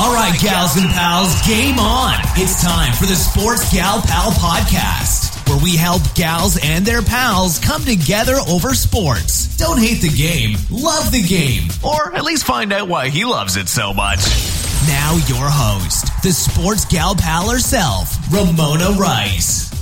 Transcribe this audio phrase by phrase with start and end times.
[0.00, 2.14] All right, gals and pals, game on.
[2.36, 7.58] It's time for the Sports Gal Pal podcast, where we help gals and their pals
[7.58, 9.56] come together over sports.
[9.56, 13.56] Don't hate the game, love the game, or at least find out why he loves
[13.56, 14.20] it so much.
[14.86, 19.77] Now, your host, the Sports Gal Pal herself, Ramona Rice.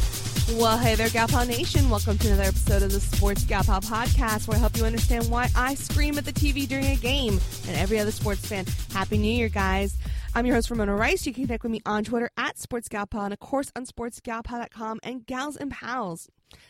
[0.55, 1.91] Well, hey there, Gal Pal Nation.
[1.91, 5.29] Welcome to another episode of the Sports Gal Pal podcast, where I help you understand
[5.29, 8.65] why I scream at the TV during a game and every other sports fan.
[8.93, 9.99] Happy New Year, guys.
[10.37, 11.27] I'm your host, Ramona Rice.
[11.27, 15.27] You can connect with me on Twitter at SportsGalPal and, of course, on SportsGalPal.com and
[15.27, 16.29] Gals and Pals.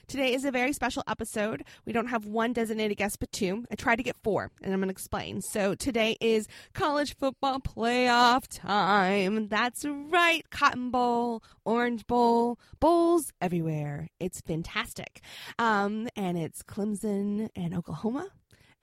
[0.08, 1.64] Today is a very special episode.
[1.84, 3.64] We don't have one designated guest, but two.
[3.70, 5.40] I tried to get four, and I'm going to explain.
[5.42, 9.48] So today is college football playoff time.
[9.48, 10.48] That's right.
[10.50, 14.08] Cotton Bowl, Orange Bowl, bowls everywhere.
[14.20, 15.20] It's fantastic.
[15.58, 18.28] Um, and it's Clemson and Oklahoma,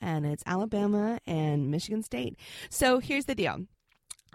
[0.02, 2.38] and it's Alabama and Michigan State.
[2.70, 3.66] So here's the deal.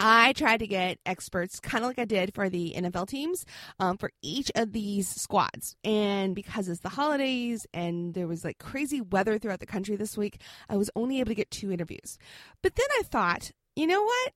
[0.01, 3.45] I tried to get experts, kind of like I did for the NFL teams,
[3.81, 5.77] um, for each of these squads.
[5.85, 10.17] And because it's the holidays and there was like crazy weather throughout the country this
[10.17, 12.19] week, I was only able to get two interviews.
[12.63, 14.33] But then I thought, you know what?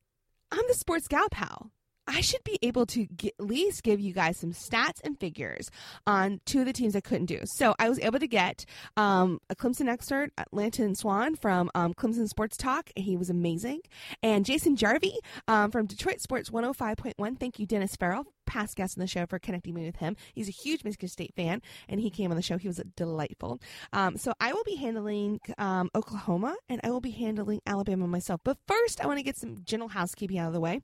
[0.51, 1.71] I'm the sports gal pal.
[2.07, 5.71] I should be able to get, at least give you guys some stats and figures
[6.07, 7.41] on two of the teams I couldn't do.
[7.45, 8.65] So I was able to get
[8.97, 12.91] um, a Clemson expert, Lawton Swann from um, Clemson Sports Talk.
[12.97, 13.81] He was amazing.
[14.23, 15.15] And Jason Jarvi
[15.49, 17.39] um, from Detroit Sports 105.1.
[17.39, 20.17] Thank you, Dennis Farrell, past guest on the show, for connecting me with him.
[20.35, 22.59] He's a huge Michigan State fan, and he came on the show.
[22.59, 23.61] He was delightful.
[23.93, 28.41] Um, so I will be handling um, Oklahoma, and I will be handling Alabama myself.
[28.45, 30.83] But first, I want to get some general housekeeping out of the way.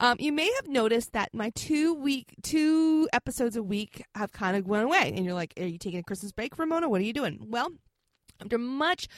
[0.00, 4.56] Um, you may have noticed that my two week, two episodes a week have kind
[4.56, 6.88] of went away, and you're like, "Are you taking a Christmas break, Ramona?
[6.88, 7.70] What are you doing?" Well,
[8.40, 9.08] after much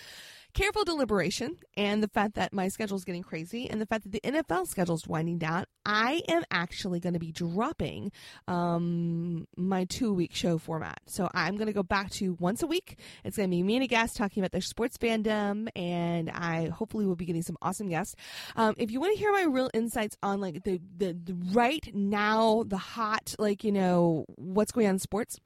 [0.59, 4.11] careful deliberation and the fact that my schedule is getting crazy and the fact that
[4.11, 8.11] the NFL schedule is winding down, I am actually going to be dropping
[8.49, 10.99] um, my two week show format.
[11.07, 12.99] So I'm going to go back to once a week.
[13.23, 16.71] It's going to be me and a guest talking about their sports fandom, and I
[16.71, 18.17] hopefully will be getting some awesome guests.
[18.57, 21.89] Um, if you want to hear my real insights on like the, the, the right
[21.95, 25.39] now, the hot, like, you know, what's going on in sports,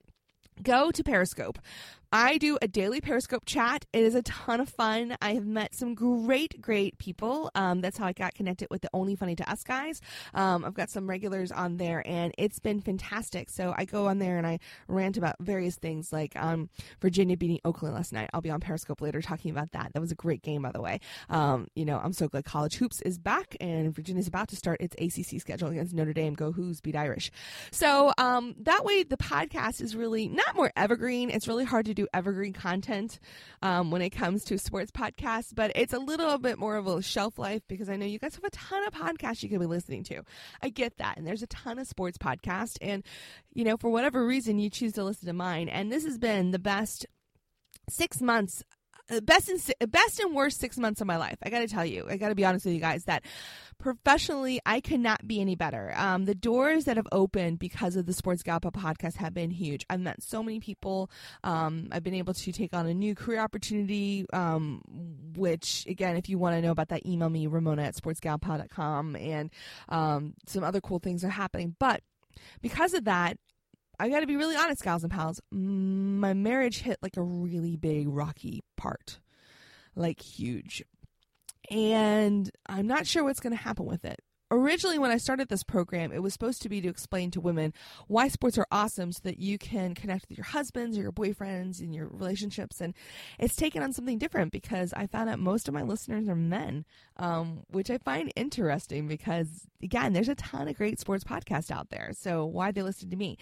[0.62, 1.58] go to Periscope.
[2.14, 3.86] I do a daily Periscope chat.
[3.94, 5.16] It is a ton of fun.
[5.22, 7.50] I have met some great, great people.
[7.54, 10.02] Um, that's how I got connected with the Only Funny to Us guys.
[10.34, 13.48] Um, I've got some regulars on there, and it's been fantastic.
[13.48, 14.58] So I go on there and I
[14.88, 16.68] rant about various things, like um,
[17.00, 18.28] Virginia beating Oakland last night.
[18.34, 19.94] I'll be on Periscope later talking about that.
[19.94, 21.00] That was a great game, by the way.
[21.30, 24.82] Um, you know, I'm so glad college hoops is back, and Virginia's about to start
[24.82, 26.34] its ACC schedule against Notre Dame.
[26.34, 27.30] Go Hoos beat Irish.
[27.70, 31.30] So um, that way, the podcast is really not more evergreen.
[31.30, 33.18] It's really hard to do evergreen content
[33.62, 37.02] um, when it comes to sports podcasts, but it's a little bit more of a
[37.02, 39.66] shelf life because I know you guys have a ton of podcasts you can be
[39.66, 40.22] listening to.
[40.62, 41.16] I get that.
[41.16, 42.76] And there's a ton of sports podcasts.
[42.80, 43.04] And,
[43.52, 45.68] you know, for whatever reason, you choose to listen to mine.
[45.68, 47.06] And this has been the best
[47.88, 48.62] six months
[49.22, 51.38] best and best and worst six months of my life.
[51.42, 53.24] I got to tell you, I got to be honest with you guys that
[53.78, 55.92] professionally, I could not be any better.
[55.96, 59.50] Um, the doors that have opened because of the Sports Gal Pal podcast have been
[59.50, 59.84] huge.
[59.90, 61.10] I've met so many people.
[61.42, 64.82] Um, I've been able to take on a new career opportunity, um,
[65.36, 69.50] which, again, if you want to know about that, email me, ramona at sportsgalpal.com, and
[69.88, 71.74] um, some other cool things are happening.
[71.78, 72.02] But
[72.60, 73.36] because of that,
[73.98, 75.40] I got to be really honest, gals and pals.
[75.50, 79.20] My marriage hit like a really big rocky part,
[79.94, 80.82] like huge.
[81.70, 84.20] And I'm not sure what's going to happen with it.
[84.52, 87.72] Originally, when I started this program, it was supposed to be to explain to women
[88.06, 91.80] why sports are awesome so that you can connect with your husbands or your boyfriends
[91.80, 92.78] in your relationships.
[92.78, 92.92] And
[93.38, 96.84] it's taken on something different because I found out most of my listeners are men,
[97.16, 99.48] um, which I find interesting because,
[99.82, 102.10] again, there's a ton of great sports podcasts out there.
[102.12, 103.38] So why they listen to me?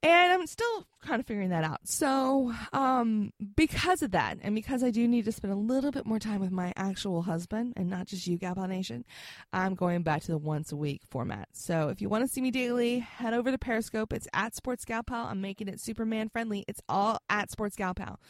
[0.00, 1.80] And I'm still kind of figuring that out.
[1.82, 6.06] So, um, because of that, and because I do need to spend a little bit
[6.06, 9.04] more time with my actual husband and not just you, Gal Pal Nation,
[9.52, 11.48] I'm going back to the once a week format.
[11.52, 14.12] So, if you want to see me daily, head over to Periscope.
[14.12, 15.26] It's at Sports Gal Pal.
[15.26, 16.64] I'm making it Superman friendly.
[16.68, 18.20] It's all at Sports Gal Pal.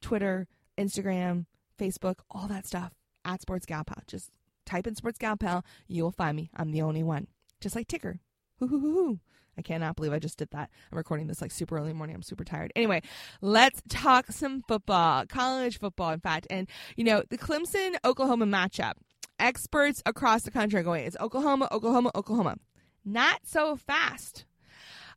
[0.00, 0.46] Twitter,
[0.78, 1.46] Instagram,
[1.76, 2.92] Facebook, all that stuff
[3.24, 4.02] at Sports Gal Pal.
[4.06, 4.30] Just
[4.64, 5.64] type in Sports Gal Pal.
[5.88, 6.50] You will find me.
[6.54, 7.26] I'm the only one.
[7.60, 8.20] Just like Tigger.
[8.58, 9.20] Hoo hoo hoo.
[9.58, 10.70] I cannot believe I just did that.
[10.92, 12.14] I'm recording this like super early morning.
[12.14, 12.72] I'm super tired.
[12.76, 13.02] Anyway,
[13.40, 16.46] let's talk some football, college football, in fact.
[16.50, 18.94] And, you know, the Clemson Oklahoma matchup.
[19.38, 22.56] Experts across the country are going, it's Oklahoma, Oklahoma, Oklahoma.
[23.04, 24.46] Not so fast.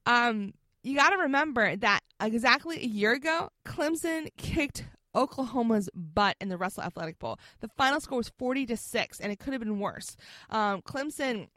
[0.05, 0.53] Um,
[0.83, 4.85] you got to remember that exactly a year ago, Clemson kicked
[5.15, 7.39] Oklahoma's butt in the Russell Athletic Bowl.
[7.61, 10.15] The final score was 40 to 6, and it could have been worse.
[10.49, 11.47] Um, Clemson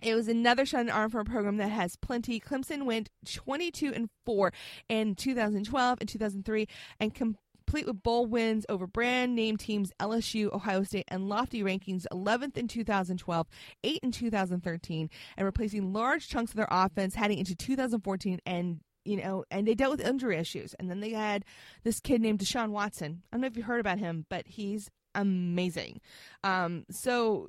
[0.00, 2.40] It was another shot in the arm for a program that has plenty.
[2.40, 4.52] Clemson went 22 and 4
[4.88, 6.68] in 2012 and 2003
[7.00, 12.06] and complete with bowl wins over brand name teams LSU, Ohio State, and lofty rankings
[12.12, 13.46] 11th in 2012,
[13.82, 19.16] 8 in 2013, and replacing large chunks of their offense heading into 2014 and you
[19.16, 20.74] know, and they dealt with injury issues.
[20.74, 21.44] And then they had
[21.84, 23.22] this kid named Deshaun Watson.
[23.30, 26.00] I don't know if you heard about him, but he's amazing.
[26.42, 27.48] Um, so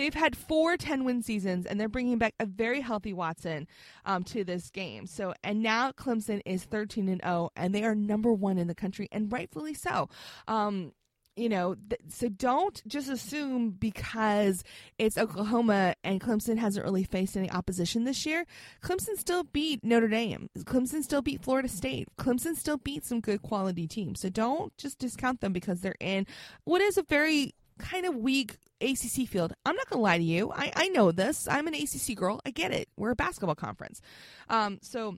[0.00, 3.66] they've had four 10 win seasons and they're bringing back a very healthy Watson
[4.06, 5.06] um, to this game.
[5.06, 8.74] So, and now Clemson is 13 and 0 and they are number one in the
[8.74, 10.08] country and rightfully so.
[10.48, 10.92] Um,
[11.36, 14.64] you know, th- so don't just assume because
[14.98, 18.46] it's Oklahoma and Clemson hasn't really faced any opposition this year.
[18.82, 20.48] Clemson still beat Notre Dame.
[20.60, 22.08] Clemson still beat Florida State.
[22.18, 24.20] Clemson still beat some good quality teams.
[24.20, 26.26] So don't just discount them because they're in
[26.64, 29.52] what is a very kind of weak ACC field.
[29.64, 30.52] I'm not going to lie to you.
[30.52, 31.46] I, I know this.
[31.48, 32.40] I'm an ACC girl.
[32.44, 32.88] I get it.
[32.96, 34.00] We're a basketball conference.
[34.48, 35.16] Um, so,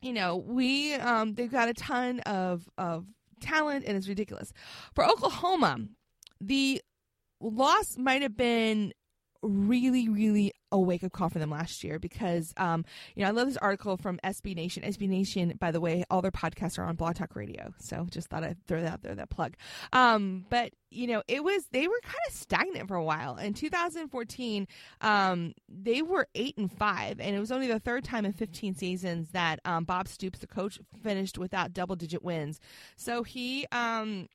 [0.00, 3.06] you know, we, um, they've got a ton of, of
[3.40, 4.52] talent and it's ridiculous.
[4.94, 5.78] For Oklahoma,
[6.40, 6.82] the
[7.40, 8.92] loss might have been
[9.42, 12.84] really, really a wake up call for them last year because, um,
[13.14, 14.82] you know, I love this article from SB Nation.
[14.82, 17.72] SB Nation, by the way, all their podcasts are on Blog Talk Radio.
[17.78, 19.54] So just thought I'd throw that out there, that plug.
[19.92, 23.36] Um, but, you know, it was, they were kind of stagnant for a while.
[23.36, 24.66] In 2014,
[25.00, 28.74] um, they were eight and five, and it was only the third time in 15
[28.74, 32.60] seasons that um, Bob Stoops, the coach, finished without double digit wins.
[32.96, 34.28] So he, um,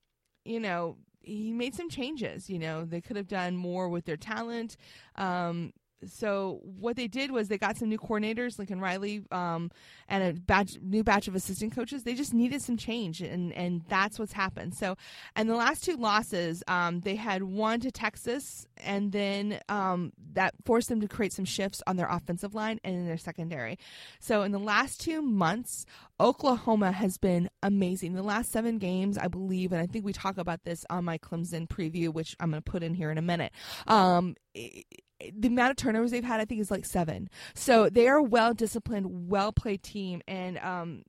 [0.46, 2.50] you know, he made some changes.
[2.50, 4.78] You know, they could have done more with their talent.
[5.16, 5.74] Um,
[6.08, 9.72] so what they did was they got some new coordinators, Lincoln Riley, um,
[10.08, 12.04] and a batch, new batch of assistant coaches.
[12.04, 14.76] They just needed some change, and and that's what's happened.
[14.76, 14.96] So,
[15.36, 20.54] and the last two losses, um, they had one to Texas, and then um, that
[20.66, 23.78] forced them to create some shifts on their offensive line and in their secondary.
[24.20, 25.86] So, in the last two months,
[26.20, 28.14] Oklahoma has been amazing.
[28.14, 31.18] The last seven games, I believe, and I think we talk about this on my
[31.18, 33.52] Clemson preview, which I'm going to put in here in a minute.
[33.88, 34.86] Um, it,
[35.20, 37.30] the amount of turnovers they've had, I think, is like seven.
[37.54, 40.22] So they are well disciplined, well played team.
[40.28, 41.04] And um,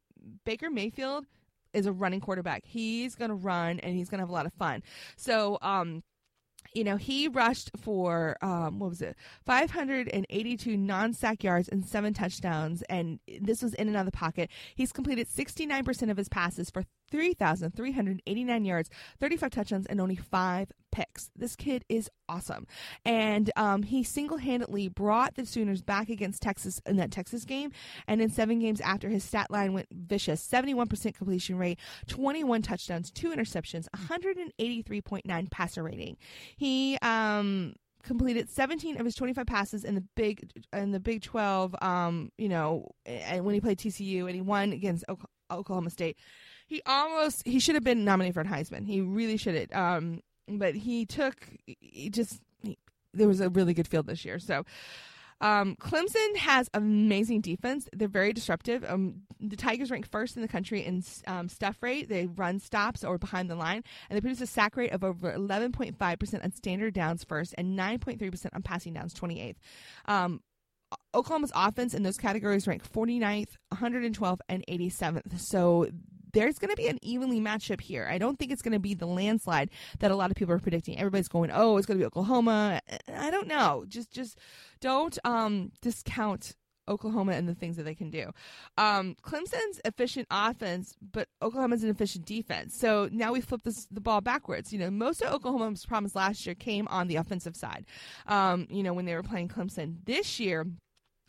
[0.44, 1.26] Baker Mayfield
[1.72, 2.64] is a running quarterback.
[2.64, 4.82] He's going to run and he's going to have a lot of fun.
[5.16, 6.02] So, um,
[6.72, 12.82] you know, he rushed for um, what was it, 582 non-sack yards and seven touchdowns,
[12.82, 14.50] and this was in and out of the pocket.
[14.74, 16.84] He's completed 69% of his passes for
[17.14, 18.90] 3,389 yards,
[19.20, 21.30] 35 touchdowns, and only five picks.
[21.36, 22.66] This kid is awesome.
[23.04, 27.70] And um, he single handedly brought the Sooners back against Texas in that Texas game.
[28.08, 31.78] And in seven games after, his stat line went vicious 71% completion rate,
[32.08, 36.16] 21 touchdowns, two interceptions, 183.9 passer rating.
[36.56, 41.74] He, um, completed 17 of his 25 passes in the big in the Big 12
[41.80, 45.06] um you know and when he played TCU and he won against
[45.50, 46.18] Oklahoma State
[46.74, 48.84] he almost he should have been nominated for a Heisman.
[48.84, 49.72] He really should have.
[49.72, 51.36] Um, but he took
[51.66, 52.76] he just he,
[53.12, 54.40] there was a really good field this year.
[54.40, 54.64] So
[55.40, 57.88] um, Clemson has amazing defense.
[57.92, 58.84] They're very disruptive.
[58.88, 62.08] Um, the Tigers rank first in the country in um, stuff rate.
[62.08, 65.32] They run stops or behind the line, and they produce a sack rate of over
[65.32, 69.56] 11.5% on standard downs first and 9.3% on passing downs 28th.
[70.06, 70.40] Um,
[71.14, 75.38] Oklahoma's offense in those categories rank 49th, 112th, and 87th.
[75.38, 75.88] So
[76.34, 78.06] there's going to be an evenly matchup here.
[78.10, 80.58] I don't think it's going to be the landslide that a lot of people are
[80.58, 80.98] predicting.
[80.98, 82.80] Everybody's going, "Oh, it's going to be Oklahoma."
[83.12, 83.84] I don't know.
[83.88, 84.38] Just just
[84.80, 86.54] don't um, discount
[86.88, 88.30] Oklahoma and the things that they can do.
[88.76, 92.76] Um, Clemson's efficient offense, but Oklahoma's an efficient defense.
[92.76, 94.72] So now we flip this, the ball backwards.
[94.72, 97.86] You know, most of Oklahoma's problems last year came on the offensive side.
[98.26, 100.66] Um, you know, when they were playing Clemson this year,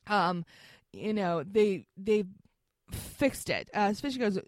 [0.07, 0.45] um,
[0.91, 2.25] you know, they they
[2.91, 3.69] fixed it.
[3.73, 4.39] Uh, especially goes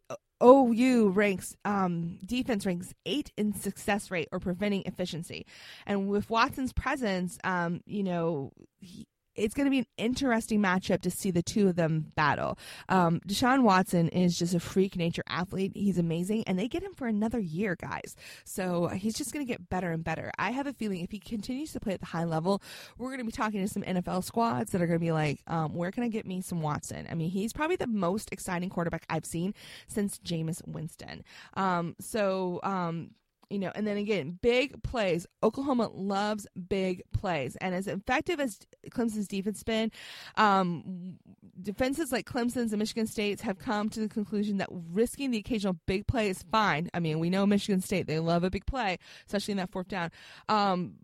[0.44, 5.46] OU ranks um, defense ranks eight in success rate or preventing efficiency,
[5.86, 8.52] and with Watson's presence, um, you know.
[8.80, 12.58] He, it's going to be an interesting matchup to see the two of them battle.
[12.90, 15.72] Um, Deshaun Watson is just a freak nature athlete.
[15.76, 18.16] He's amazing, and they get him for another year, guys.
[18.44, 20.32] So he's just going to get better and better.
[20.38, 22.62] I have a feeling if he continues to play at the high level,
[22.98, 25.40] we're going to be talking to some NFL squads that are going to be like,
[25.48, 27.08] um, where can I get me some Watson?
[27.10, 29.54] I mean, he's probably the most exciting quarterback I've seen
[29.88, 31.24] since Jameis Winston.
[31.54, 33.12] Um, so, um,
[33.50, 35.26] you know, and then again, big plays.
[35.44, 39.92] Oklahoma loves big plays, and as effective as Clemson's defense been,
[40.36, 41.18] um,
[41.62, 45.78] defenses like Clemson's and Michigan State's have come to the conclusion that risking the occasional
[45.86, 46.90] big play is fine.
[46.94, 49.88] I mean, we know Michigan State; they love a big play, especially in that fourth
[49.88, 50.12] down.
[50.50, 50.96] Um,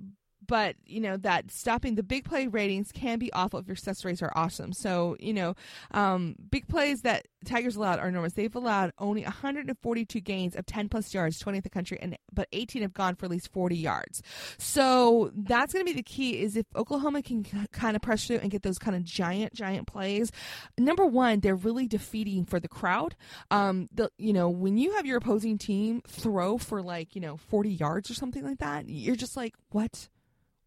[0.48, 4.06] but you know that stopping the big play ratings can be awful if your success
[4.06, 4.74] rates are awesome.
[4.74, 5.56] So you know,
[5.92, 8.34] um, big plays that Tigers allowed are enormous.
[8.34, 12.48] They've allowed only 142 gains of 10 plus yards, 20th in the country, and but
[12.52, 14.22] 18 have gone for at least 40 yards.
[14.58, 16.42] So that's going to be the key.
[16.42, 19.88] Is if Oklahoma can kind of press through and get those kind of giant, giant
[19.88, 20.32] plays.
[20.78, 23.16] Number one, they're really defeating for the crowd.
[23.52, 27.38] Um, the you know when you have your opposing team throw for like you know
[27.38, 30.10] 40 yards or something like that, you're just like what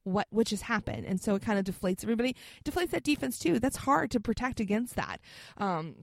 [0.06, 2.34] what which has happened and so it kind of deflates everybody
[2.64, 5.20] deflates that defense too that's hard to protect against that
[5.58, 5.96] um,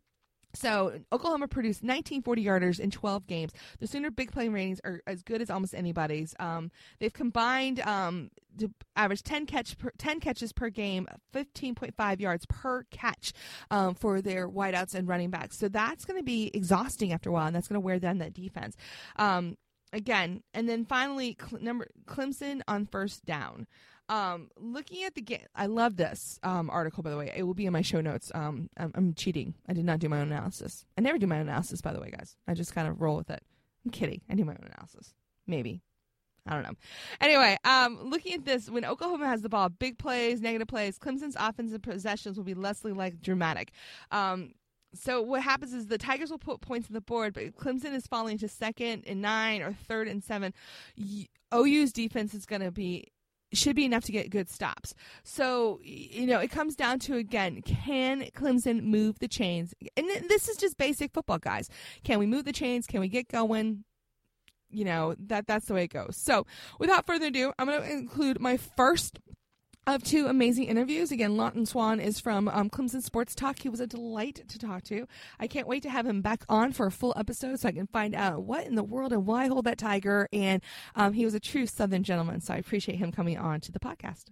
[0.55, 3.51] so Oklahoma produced 19 40 yarders in 12 games.
[3.79, 6.35] The Sooner big play ratings are as good as almost anybody's.
[6.39, 8.29] Um, they've combined um,
[8.59, 13.33] to average 10 catch per, 10 catches per game, 15.5 yards per catch
[13.71, 15.57] um, for their wideouts and running backs.
[15.57, 18.19] So that's going to be exhausting after a while, and that's going to wear down
[18.19, 18.75] that defense.
[19.15, 19.57] Um,
[19.91, 23.65] again, and then finally, number Clemson on first down.
[24.09, 27.03] Um, looking at the game, I love this um, article.
[27.03, 28.31] By the way, it will be in my show notes.
[28.35, 29.53] Um, I'm, I'm, cheating.
[29.67, 30.85] I did not do my own analysis.
[30.97, 32.35] I never do my own analysis, by the way, guys.
[32.47, 33.41] I just kind of roll with it.
[33.85, 34.21] I'm kidding.
[34.29, 35.13] I do my own analysis.
[35.47, 35.81] Maybe.
[36.45, 36.73] I don't know.
[37.21, 41.37] Anyway, um, looking at this, when Oklahoma has the ball, big plays, negative plays, Clemson's
[41.39, 43.71] offensive possessions will be less like dramatic.
[44.11, 44.51] Um,
[44.93, 48.05] so what happens is the Tigers will put points on the board, but Clemson is
[48.07, 50.53] falling to second and nine or third and seven.
[51.53, 53.07] OU's defense is going to be
[53.53, 54.93] should be enough to get good stops.
[55.23, 59.73] So, you know, it comes down to again, can Clemson move the chains?
[59.97, 61.69] And this is just basic football, guys.
[62.03, 62.87] Can we move the chains?
[62.87, 63.83] Can we get going?
[64.69, 66.17] You know, that that's the way it goes.
[66.17, 66.47] So,
[66.79, 69.19] without further ado, I'm going to include my first
[69.85, 71.11] of two amazing interviews.
[71.11, 73.59] Again, Lawton Swann is from um, Clemson Sports Talk.
[73.59, 75.07] He was a delight to talk to.
[75.39, 77.87] I can't wait to have him back on for a full episode so I can
[77.87, 80.29] find out what in the world and why hold that tiger.
[80.31, 80.61] And
[80.95, 83.79] um, he was a true Southern gentleman, so I appreciate him coming on to the
[83.79, 84.25] podcast.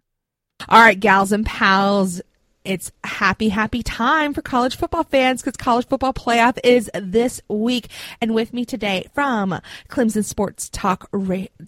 [0.69, 2.21] All right, gals and pals,
[2.63, 7.87] it's happy, happy time for college football fans because college football playoff is this week.
[8.19, 11.09] And with me today from Clemson Sports Talk,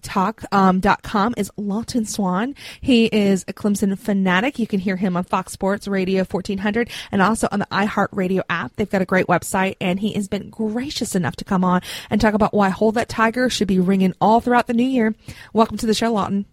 [0.02, 2.54] talk um, dot com is Lawton Swann.
[2.80, 4.58] He is a Clemson fanatic.
[4.58, 8.76] You can hear him on Fox Sports Radio 1400 and also on the iHeartRadio app.
[8.76, 12.20] They've got a great website and he has been gracious enough to come on and
[12.20, 15.14] talk about why Hold That Tiger should be ringing all throughout the new year.
[15.52, 16.46] Welcome to the show, Lawton.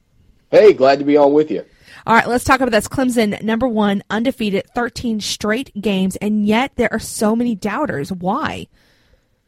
[0.49, 1.63] Hey, glad to be on with you.
[2.07, 2.87] All right, let's talk about this.
[2.87, 8.11] Clemson, number one, undefeated, 13 straight games, and yet there are so many doubters.
[8.11, 8.67] Why?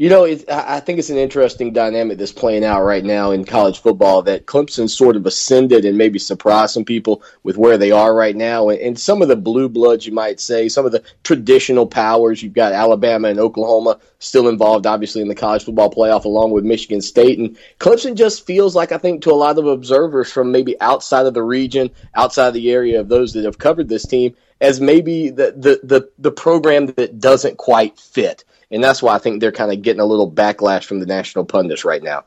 [0.03, 3.79] You know, I think it's an interesting dynamic that's playing out right now in college
[3.79, 8.13] football that Clemson sort of ascended and maybe surprised some people with where they are
[8.13, 8.67] right now.
[8.67, 12.51] And some of the blue bloods, you might say, some of the traditional powers, you've
[12.51, 16.99] got Alabama and Oklahoma still involved, obviously, in the college football playoff along with Michigan
[16.99, 17.39] State.
[17.39, 21.27] And Clemson just feels like, I think, to a lot of observers from maybe outside
[21.27, 24.81] of the region, outside of the area of those that have covered this team, as
[24.81, 28.43] maybe the, the, the, the program that doesn't quite fit
[28.73, 31.45] and that's why I think they're kind of getting a little backlash from the national
[31.45, 32.25] pundits right now.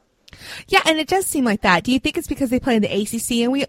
[0.69, 1.85] Yeah, and it does seem like that.
[1.85, 3.67] Do you think it's because they play in the ACC and we?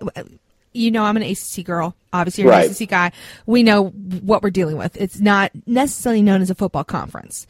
[0.73, 1.95] You know, I'm an ACC girl.
[2.13, 2.67] Obviously, you're right.
[2.67, 3.11] an ACC guy.
[3.47, 4.95] We know what we're dealing with.
[4.95, 7.47] It's not necessarily known as a football conference.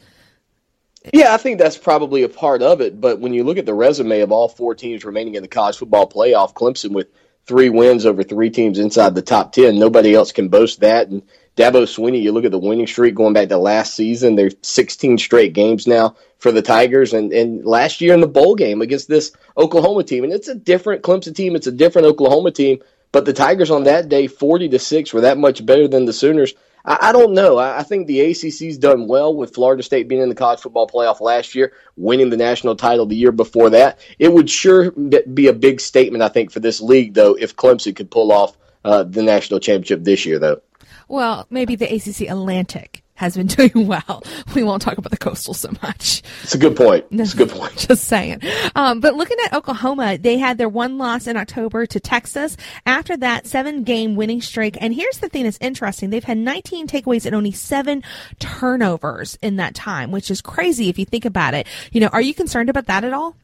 [1.12, 3.00] Yeah, I think that's probably a part of it.
[3.00, 5.76] But when you look at the resume of all four teams remaining in the college
[5.76, 7.08] football playoff, Clemson with
[7.46, 11.08] three wins over three teams inside the top 10, nobody else can boast that.
[11.08, 11.22] And
[11.58, 14.36] Dabo Swinney, you look at the winning streak going back to last season.
[14.36, 18.54] There's 16 straight games now for the Tigers, and and last year in the bowl
[18.54, 21.56] game against this Oklahoma team, and it's a different Clemson team.
[21.56, 22.78] It's a different Oklahoma team,
[23.10, 26.12] but the Tigers on that day, 40 to six, were that much better than the
[26.12, 26.54] Sooners.
[26.84, 27.58] I, I don't know.
[27.58, 30.86] I, I think the ACC's done well with Florida State being in the college football
[30.86, 33.98] playoff last year, winning the national title the year before that.
[34.20, 37.96] It would sure be a big statement, I think, for this league, though, if Clemson
[37.96, 40.60] could pull off uh, the national championship this year, though.
[41.08, 44.22] Well, maybe the ACC Atlantic has been doing well.
[44.54, 46.22] We won't talk about the coastal so much.
[46.42, 47.06] It's a good point.
[47.10, 47.76] It's a good point.
[47.88, 48.40] Just saying.
[48.76, 52.56] Um, but looking at Oklahoma, they had their one loss in October to Texas.
[52.86, 54.76] After that, seven game winning streak.
[54.80, 56.10] And here's the thing that's interesting.
[56.10, 58.04] They've had 19 takeaways and only seven
[58.38, 61.66] turnovers in that time, which is crazy if you think about it.
[61.90, 63.34] You know, are you concerned about that at all?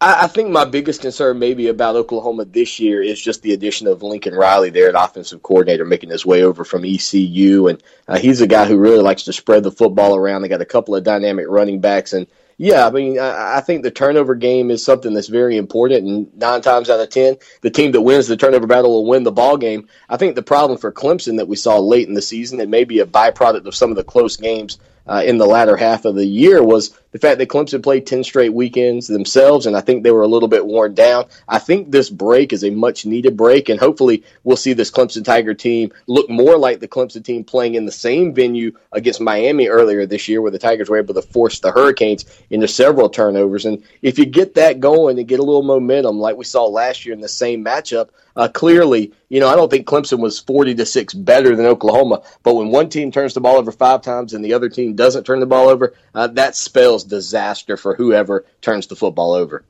[0.00, 3.86] I, I think my biggest concern maybe about Oklahoma this year is just the addition
[3.86, 8.18] of Lincoln Riley there at offensive coordinator, making his way over from ECU, and uh,
[8.18, 10.42] he's a guy who really likes to spread the football around.
[10.42, 12.26] They got a couple of dynamic running backs, and
[12.58, 16.36] yeah, I mean, I, I think the turnover game is something that's very important, and
[16.36, 19.32] nine times out of ten, the team that wins the turnover battle will win the
[19.32, 19.88] ball game.
[20.08, 23.00] I think the problem for Clemson that we saw late in the season, and maybe
[23.00, 26.26] a byproduct of some of the close games uh, in the latter half of the
[26.26, 30.10] year, was the fact that Clemson played 10 straight weekends themselves, and I think they
[30.10, 31.24] were a little bit worn down.
[31.48, 35.24] I think this break is a much needed break, and hopefully we'll see this Clemson
[35.24, 39.68] Tiger team look more like the Clemson team playing in the same venue against Miami
[39.68, 43.64] earlier this year, where the Tigers were able to force the Hurricanes into several turnovers.
[43.64, 47.06] And if you get that going and get a little momentum like we saw last
[47.06, 50.74] year in the same matchup, uh, clearly, you know, I don't think Clemson was 40
[50.74, 54.34] to 6 better than Oklahoma, but when one team turns the ball over five times
[54.34, 58.44] and the other team doesn't turn the ball over, uh, that spells disaster for whoever
[58.60, 59.64] turns the football over.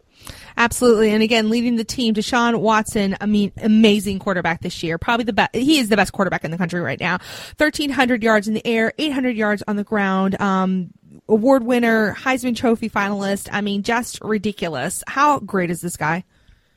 [0.57, 1.11] Absolutely.
[1.11, 4.97] And again, leading the team, Deshaun Watson, I mean, amazing quarterback this year.
[4.97, 5.55] Probably the best.
[5.55, 7.19] He is the best quarterback in the country right now.
[7.59, 10.41] 1,300 yards in the air, 800 yards on the ground.
[10.41, 10.91] Um,
[11.29, 13.49] award winner, Heisman Trophy finalist.
[13.53, 15.05] I mean, just ridiculous.
[15.07, 16.25] How great is this guy?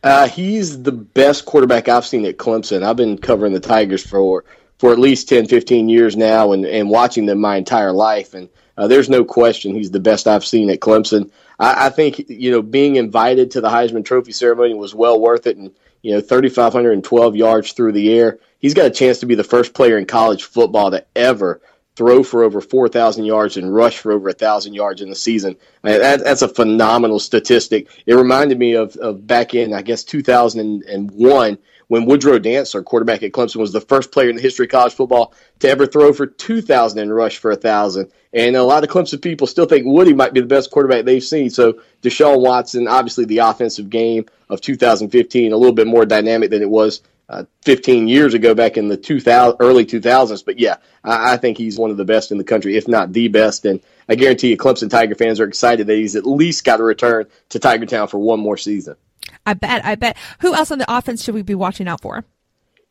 [0.03, 2.83] Uh, he's the best quarterback I've seen at Clemson.
[2.83, 4.45] I've been covering the Tigers for
[4.77, 8.33] for at least 10, 15 years now and, and watching them my entire life.
[8.33, 8.47] And
[8.79, 11.31] uh, there's no question he's the best I've seen at Clemson.
[11.59, 15.47] I, I think, you know, being invited to the Heisman Trophy ceremony was well worth
[15.47, 15.57] it.
[15.57, 15.71] And,
[16.01, 18.39] you know, 3,512 yards through the air.
[18.57, 21.59] He's got a chance to be the first player in college football to ever
[21.97, 25.57] throw for over 4,000 yards and rush for over 1,000 yards in the season.
[25.81, 27.89] that, that's a phenomenal statistic.
[28.05, 31.57] It reminded me of, of back in, I guess, 2001
[31.89, 34.93] when Woodrow Dantzler, quarterback at Clemson, was the first player in the history of college
[34.93, 38.09] football to ever throw for 2,000 and rush for 1,000.
[38.31, 41.23] And a lot of Clemson people still think Woody might be the best quarterback they've
[41.23, 41.49] seen.
[41.49, 46.61] So Deshaun Watson, obviously the offensive game of 2015, a little bit more dynamic than
[46.61, 50.45] it was uh, 15 years ago back in the 2000, early 2000s.
[50.45, 53.13] But yeah, I, I, think he's one of the best in the country, if not
[53.13, 53.65] the best.
[53.65, 56.83] And I guarantee you, Clemson Tiger fans are excited that he's at least got a
[56.83, 58.95] return to Tiger Town for one more season.
[59.45, 59.85] I bet.
[59.85, 60.17] I bet.
[60.39, 62.25] Who else on the offense should we be watching out for?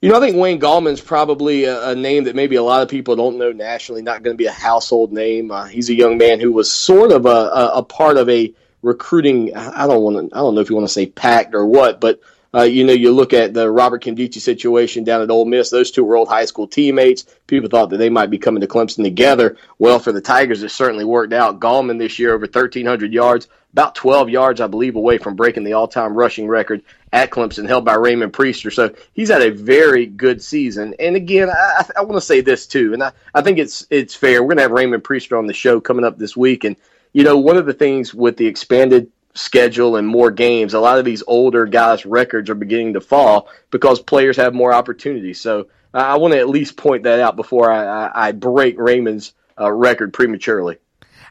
[0.01, 2.89] You know, I think Wayne Gallman's probably a, a, name that maybe a lot of
[2.89, 5.51] people don't know nationally, not going to be a household name.
[5.51, 8.55] Uh, he's a young man who was sort of a, a, a part of a
[8.83, 9.57] recruiting.
[9.57, 10.37] I don't want to.
[10.37, 12.21] I don't know if you want to say pact or what, but
[12.55, 15.69] uh, you know, you look at the Robert Nkemdiche situation down at Ole Miss.
[15.69, 17.27] Those two were old high school teammates.
[17.47, 19.57] People thought that they might be coming to Clemson together.
[19.79, 21.61] Well, for the Tigers, it certainly worked out.
[21.61, 25.75] Gallman this year over 1,300 yards, about 12 yards, I believe, away from breaking the
[25.75, 28.73] all-time rushing record at Clemson, held by Raymond Priester.
[28.73, 30.95] So he's had a very good season.
[30.99, 34.15] And again, I, I want to say this too, and I, I think it's it's
[34.15, 34.43] fair.
[34.43, 36.77] We're going to have Raymond Priester on the show coming up this week, and
[37.13, 40.99] you know, one of the things with the expanded schedule and more games, a lot
[40.99, 45.41] of these older guys' records are beginning to fall because players have more opportunities.
[45.41, 49.33] So I want to at least point that out before I, I, I break Raymond's
[49.59, 50.79] uh, record prematurely.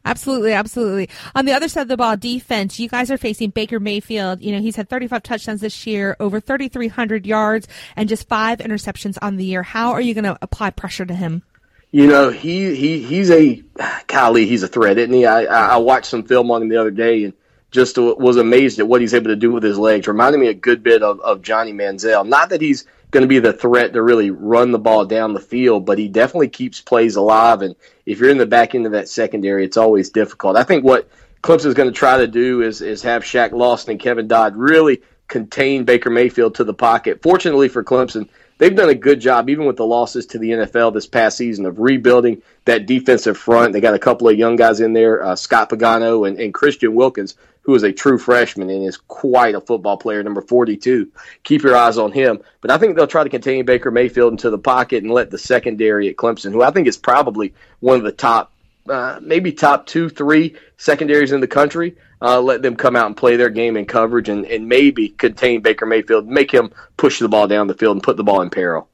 [0.06, 1.10] Absolutely, absolutely.
[1.36, 4.42] On the other side of the ball, defense, you guys are facing Baker Mayfield.
[4.42, 9.18] You know, he's had 35 touchdowns this year, over 3,300 yards, and just five interceptions
[9.22, 9.64] on the year.
[9.64, 11.44] How are you going to apply pressure to him?
[11.92, 13.64] You know, he, he he's a
[14.08, 15.26] golly, he's a threat, isn't he?
[15.26, 17.34] I, I watched some film on him the other day, and
[17.72, 20.08] just was amazed at what he's able to do with his legs.
[20.08, 22.28] Reminded me a good bit of, of Johnny Manziel.
[22.28, 25.40] Not that he's going to be the threat to really run the ball down the
[25.40, 27.62] field, but he definitely keeps plays alive.
[27.62, 27.76] And
[28.06, 30.58] if you're in the back end of that secondary, it's always difficult.
[30.58, 31.10] I think what
[31.42, 35.02] Clemson's going to try to do is is have Shaq Lawson and Kevin Dodd really
[35.28, 37.22] contain Baker Mayfield to the pocket.
[37.22, 40.94] Fortunately for Clemson, they've done a good job, even with the losses to the NFL
[40.94, 43.74] this past season, of rebuilding that defensive front.
[43.74, 46.96] They got a couple of young guys in there, uh, Scott Pagano and, and Christian
[46.96, 51.12] Wilkins, who is a true freshman and is quite a football player, number 42.
[51.44, 52.40] Keep your eyes on him.
[52.62, 55.38] But I think they'll try to contain Baker Mayfield into the pocket and let the
[55.38, 58.54] secondary at Clemson, who I think is probably one of the top,
[58.88, 63.18] uh, maybe top two, three secondaries in the country, uh, let them come out and
[63.18, 67.30] play their game in coverage and, and maybe contain Baker Mayfield, make him push the
[67.30, 68.90] ball down the field and put the ball in peril.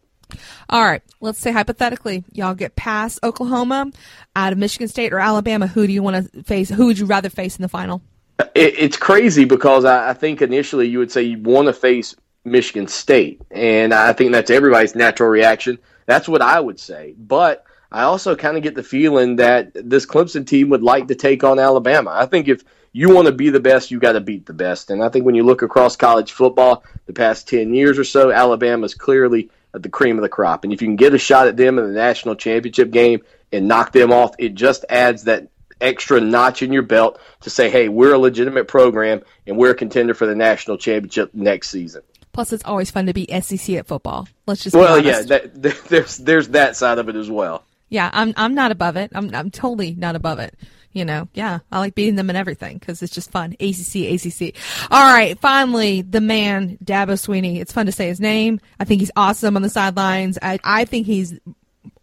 [0.69, 3.91] All right, let's say hypothetically, y'all get past Oklahoma,
[4.35, 5.67] out of Michigan State or Alabama.
[5.67, 6.69] Who do you want to face?
[6.69, 8.01] Who would you rather face in the final?
[8.55, 12.15] It, it's crazy because I, I think initially you would say you want to face
[12.45, 15.77] Michigan State, and I think that's everybody's natural reaction.
[16.07, 20.07] That's what I would say, but I also kind of get the feeling that this
[20.07, 22.11] Clemson team would like to take on Alabama.
[22.11, 24.89] I think if you want to be the best, you got to beat the best.
[24.89, 28.31] And I think when you look across college football, the past 10 years or so,
[28.31, 30.63] Alabama is clearly the cream of the crop.
[30.63, 33.67] And if you can get a shot at them in the national championship game and
[33.67, 37.89] knock them off, it just adds that extra notch in your belt to say, hey,
[37.89, 42.01] we're a legitimate program and we're a contender for the national championship next season.
[42.31, 44.27] Plus, it's always fun to be SEC at football.
[44.47, 47.63] Let's just well, yeah, that, there's there's that side of it as well.
[47.93, 49.11] Yeah, I'm I'm not above it.
[49.13, 50.57] I'm I'm totally not above it
[50.93, 53.55] you know, yeah, I like beating them and everything because it's just fun.
[53.59, 54.55] ACC, ACC.
[54.91, 57.59] All right, finally, the man, Dabo Swinney.
[57.59, 58.59] It's fun to say his name.
[58.79, 60.37] I think he's awesome on the sidelines.
[60.41, 61.37] I, I think he's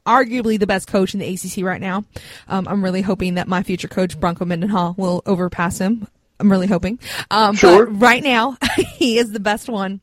[0.05, 2.05] arguably the best coach in the ACC right now.
[2.49, 6.09] Um, I'm really hoping that my future coach Bronco Mendenhall will overpass him.
[6.41, 6.99] I'm really hoping.
[7.31, 7.87] Um, sure.
[7.87, 8.57] But right now,
[8.95, 10.01] he is the best one.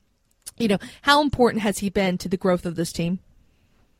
[0.58, 3.20] You know, how important has he been to the growth of this team?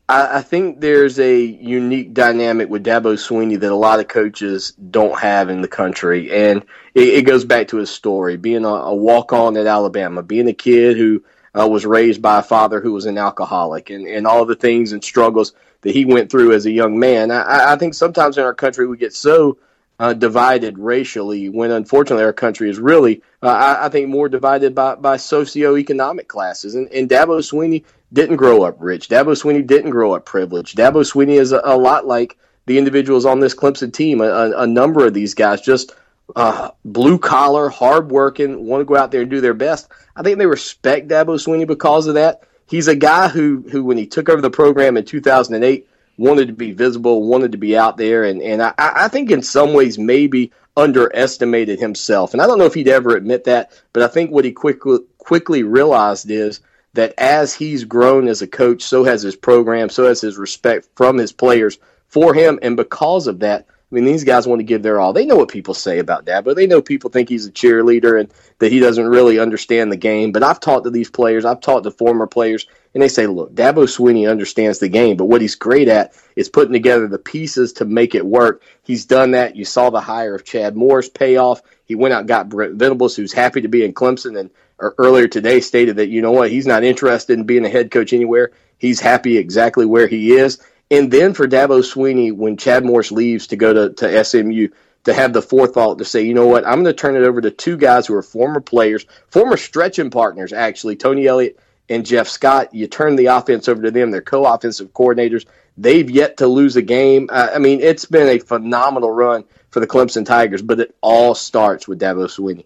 [0.10, 4.72] I, I think there's a unique dynamic with Dabo Swinney that a lot of coaches
[4.72, 8.70] don't have in the country, and it, it goes back to his story: being a,
[8.70, 11.24] a walk-on at Alabama, being a kid who
[11.58, 14.92] uh, was raised by a father who was an alcoholic, and, and all the things
[14.92, 17.32] and struggles that he went through as a young man.
[17.32, 19.58] I, I think sometimes in our country we get so
[20.00, 24.76] uh, divided racially when unfortunately our country is really, uh, I, I, think, more divided
[24.76, 26.76] by, by socioeconomic classes.
[26.76, 29.10] And, and Dabo Swinney didn't grow up rich.
[29.10, 30.78] Dabo Swinney didn't grow up privileged.
[30.78, 34.22] Dabo Swinney is a, a lot like the individuals on this Clemson team.
[34.22, 35.94] A, a number of these guys just
[36.36, 39.90] uh, blue collar, hard working, want to go out there and do their best.
[40.16, 42.44] I think they respect Dabo Swinney because of that.
[42.68, 46.54] He's a guy who, who when he took over the program in 2008, wanted to
[46.54, 49.98] be visible, wanted to be out there, and and I, I think in some ways
[49.98, 52.34] maybe underestimated himself.
[52.34, 55.00] And I don't know if he'd ever admit that, but I think what he quickly
[55.18, 56.60] quickly realized is
[56.98, 60.90] that as he's grown as a coach, so has his program, so has his respect
[60.96, 64.66] from his players for him, and because of that, I mean, these guys want to
[64.66, 65.14] give their all.
[65.14, 66.54] They know what people say about Dabo.
[66.54, 70.34] They know people think he's a cheerleader and that he doesn't really understand the game.
[70.34, 73.54] But I've talked to these players, I've talked to former players, and they say, look,
[73.54, 77.74] Dabo Swinney understands the game, but what he's great at is putting together the pieces
[77.74, 78.62] to make it work.
[78.84, 79.56] He's done that.
[79.56, 81.62] You saw the hire of Chad Morris pay off.
[81.86, 85.60] He went out got Brent Venables, who's happy to be in Clemson, and earlier today
[85.60, 88.52] stated that, you know what, he's not interested in being a head coach anywhere.
[88.78, 90.60] He's happy exactly where he is.
[90.90, 94.70] And then for Dabo Swinney, when Chad Morris leaves to go to, to SMU,
[95.04, 97.42] to have the forethought to say, you know what, I'm going to turn it over
[97.42, 101.60] to two guys who are former players, former stretching partners, actually, Tony Elliott
[101.90, 102.74] and Jeff Scott.
[102.74, 104.12] You turn the offense over to them.
[104.12, 105.46] They're co offensive coordinators.
[105.78, 107.30] They've yet to lose a game.
[107.32, 111.36] Uh, I mean, it's been a phenomenal run for the Clemson Tigers, but it all
[111.36, 112.66] starts with Dabo Swinney.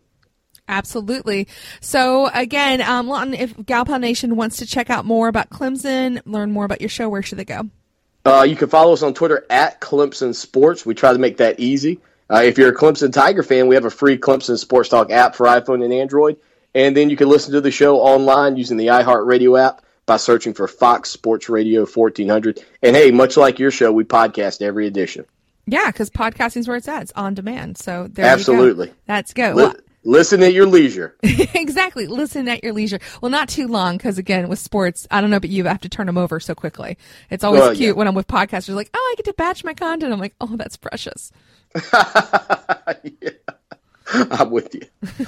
[0.67, 1.47] Absolutely.
[1.81, 6.51] So again, um, Lawton, if Galpal Nation wants to check out more about Clemson, learn
[6.51, 7.69] more about your show, where should they go?
[8.23, 10.85] Uh, you can follow us on Twitter at Clemson Sports.
[10.85, 11.99] We try to make that easy.
[12.29, 15.35] Uh, if you're a Clemson Tiger fan, we have a free Clemson Sports Talk app
[15.35, 16.37] for iPhone and Android.
[16.73, 20.53] And then you can listen to the show online using the iHeartRadio app by searching
[20.53, 22.63] for Fox Sports Radio 1400.
[22.81, 25.25] And hey, much like your show, we podcast every edition.
[25.67, 27.03] Yeah, because podcasting is where it's at.
[27.03, 27.77] It's on demand.
[27.77, 28.87] So there Absolutely.
[28.87, 28.93] Go.
[29.07, 29.53] That's go.
[29.53, 31.15] Li- Listen at your leisure.
[31.23, 32.07] exactly.
[32.07, 32.99] Listen at your leisure.
[33.21, 35.89] Well, not too long because again, with sports, I don't know, but you have to
[35.89, 36.97] turn them over so quickly.
[37.29, 37.91] It's always well, cute yeah.
[37.93, 40.11] when I'm with podcasters, like, oh, I get to batch my content.
[40.11, 41.31] I'm like, oh, that's precious.
[41.93, 43.29] yeah.
[44.31, 44.81] I'm with you.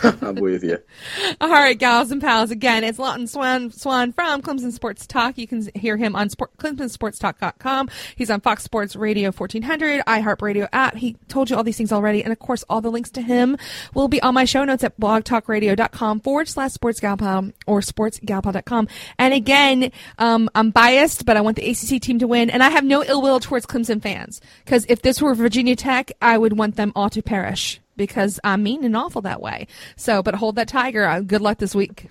[0.21, 0.77] I'm with you.
[1.41, 2.51] All right, gals and pals.
[2.51, 5.37] Again, it's Lawton Swann, Swann from Clemson Sports Talk.
[5.37, 7.89] You can hear him on sport, ClemsonSportsTalk.com.
[8.17, 10.95] He's on Fox Sports Radio 1400, iHeartRadio app.
[10.95, 12.23] He told you all these things already.
[12.23, 13.57] And of course, all the links to him
[13.93, 18.87] will be on my show notes at blogtalkradio.com forward slash sportsgalpal or sportsgalpal.com.
[19.17, 22.49] And again, um, I'm biased, but I want the ACC team to win.
[22.49, 26.11] And I have no ill will towards Clemson fans because if this were Virginia Tech,
[26.21, 29.67] I would want them all to perish because I'm mean and awful that way.
[29.95, 31.05] So, but hold that tiger.
[31.05, 32.07] Uh, good luck this week.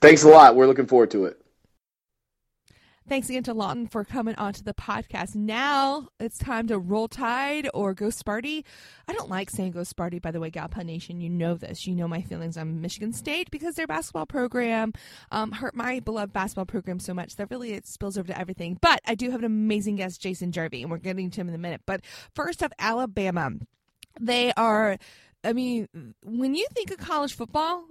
[0.00, 0.56] Thanks a lot.
[0.56, 1.40] We're looking forward to it.
[3.06, 5.34] Thanks again to Lawton for coming onto the podcast.
[5.34, 8.64] Now it's time to roll tide or go Sparty.
[9.06, 11.20] I don't like saying go Sparty, by the way, Galpal Nation.
[11.20, 11.86] You know this.
[11.86, 14.94] You know my feelings on Michigan State because their basketball program
[15.30, 18.78] um, hurt my beloved basketball program so much that really it spills over to everything.
[18.80, 21.54] But I do have an amazing guest, Jason Jarvi, and we're getting to him in
[21.54, 21.82] a minute.
[21.84, 22.00] But
[22.34, 23.50] first up, Alabama
[24.20, 24.98] they are
[25.44, 25.88] I mean,
[26.22, 27.84] when you think of college football,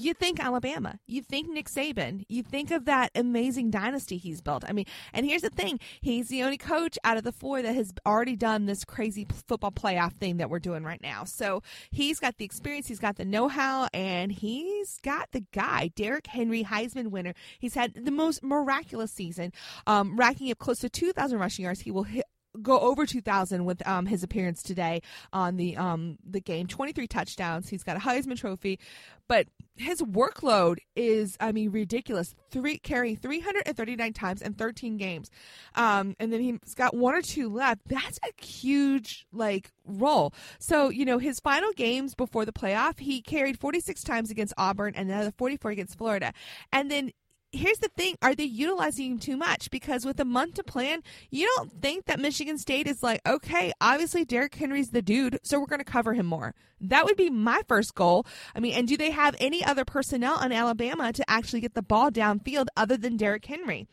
[0.00, 4.64] you think Alabama, you think Nick Saban, you think of that amazing dynasty he's built.
[4.66, 7.74] I mean, and here's the thing he's the only coach out of the four that
[7.74, 11.24] has already done this crazy football playoff thing that we're doing right now.
[11.24, 15.90] So he's got the experience, he's got the know how, and he's got the guy,
[15.94, 17.34] Derrick Henry, Heisman winner.
[17.58, 19.52] He's had the most miraculous season,
[19.86, 21.80] um, racking up close to 2,000 rushing yards.
[21.80, 22.24] He will hit
[22.62, 26.66] go over 2000 with um, his appearance today on the um, the game.
[26.66, 27.68] 23 touchdowns.
[27.68, 28.78] He's got a heisman trophy.
[29.26, 32.34] But his workload is i mean ridiculous.
[32.50, 35.30] Three carry 339 times in 13 games.
[35.74, 37.82] Um, and then he's got one or two left.
[37.86, 40.32] That's a huge like role.
[40.58, 44.94] So you know his final games before the playoff he carried 46 times against auburn
[44.94, 46.32] and another 44 against florida.
[46.72, 47.10] And then
[47.54, 49.70] here's the thing are they utilizing him too much?
[49.70, 53.72] Because with a month to plan you don't think that michigan state is like okay
[53.80, 56.54] obviously Derrick henry's the dude so we're going to cover him more.
[56.80, 58.26] That would be my first goal.
[58.54, 61.82] I mean and do they have any other personnel on alabama to actually get the
[61.82, 63.86] ball downfield other than Derrick henry?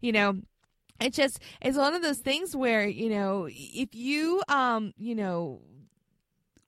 [0.00, 0.40] You know
[1.00, 5.60] it just it's one of those things where you know if you um you know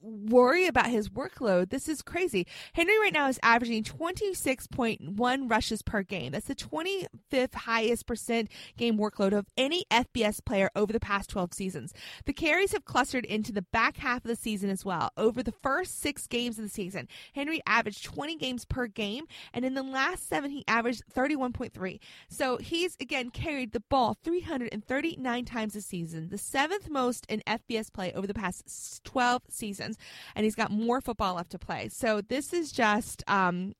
[0.01, 1.71] worry about his workload.
[1.71, 2.47] This is crazy.
[2.75, 6.33] Henry right now is averaging 26.1 rushes per game.
[6.33, 11.55] That's the 25th highest percent game workload of any FBS player over the past 12
[11.55, 11.93] seasons.
[12.25, 15.11] The carries have clustered into the back half of the season as well.
[15.17, 19.65] Over the first six games of the season, Henry averaged 20 games per game, and
[19.65, 21.99] in the last seven, he averaged 31.3.
[22.29, 27.93] So he's again carried the ball 339 times a season, the seventh most in FBS
[27.93, 29.86] play over the past 12 seasons
[30.35, 31.89] and he's got more football left to play.
[31.89, 33.75] So this is just um,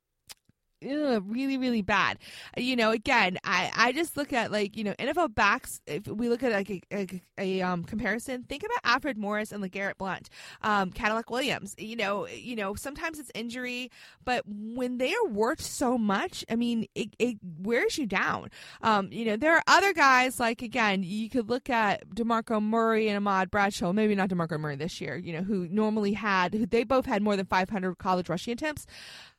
[0.83, 2.19] really, really bad.
[2.57, 6.29] You know, again, I, I just look at like, you know, NFL backs, if we
[6.29, 10.29] look at like a, a, a um, comparison, think about Alfred Morris and LeGarrette Blunt,
[10.63, 11.75] um, Cadillac Williams.
[11.79, 13.91] You know, you know, sometimes it's injury,
[14.25, 18.51] but when they are worth so much, I mean, it, it wears you down.
[18.83, 23.09] Um, you know, there are other guys like, again, you could look at DeMarco Murray
[23.09, 26.67] and Ahmad Bradshaw, maybe not DeMarco Murray this year, you know, who normally had, who
[26.67, 28.87] they both had more than 500 college rushing attempts.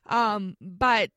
[0.06, 1.10] Um, but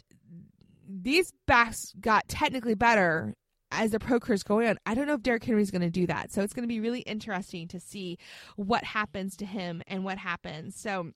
[1.02, 3.36] these backs got technically better
[3.72, 4.78] as the pro career is going on.
[4.86, 6.32] I don't know if Derrick Henry is going to do that.
[6.32, 8.18] So it's going to be really interesting to see
[8.56, 10.76] what happens to him and what happens.
[10.76, 11.12] So